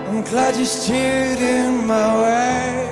[0.08, 2.88] I'm glad you steered in my way.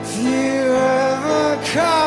[0.00, 2.01] If you ever come.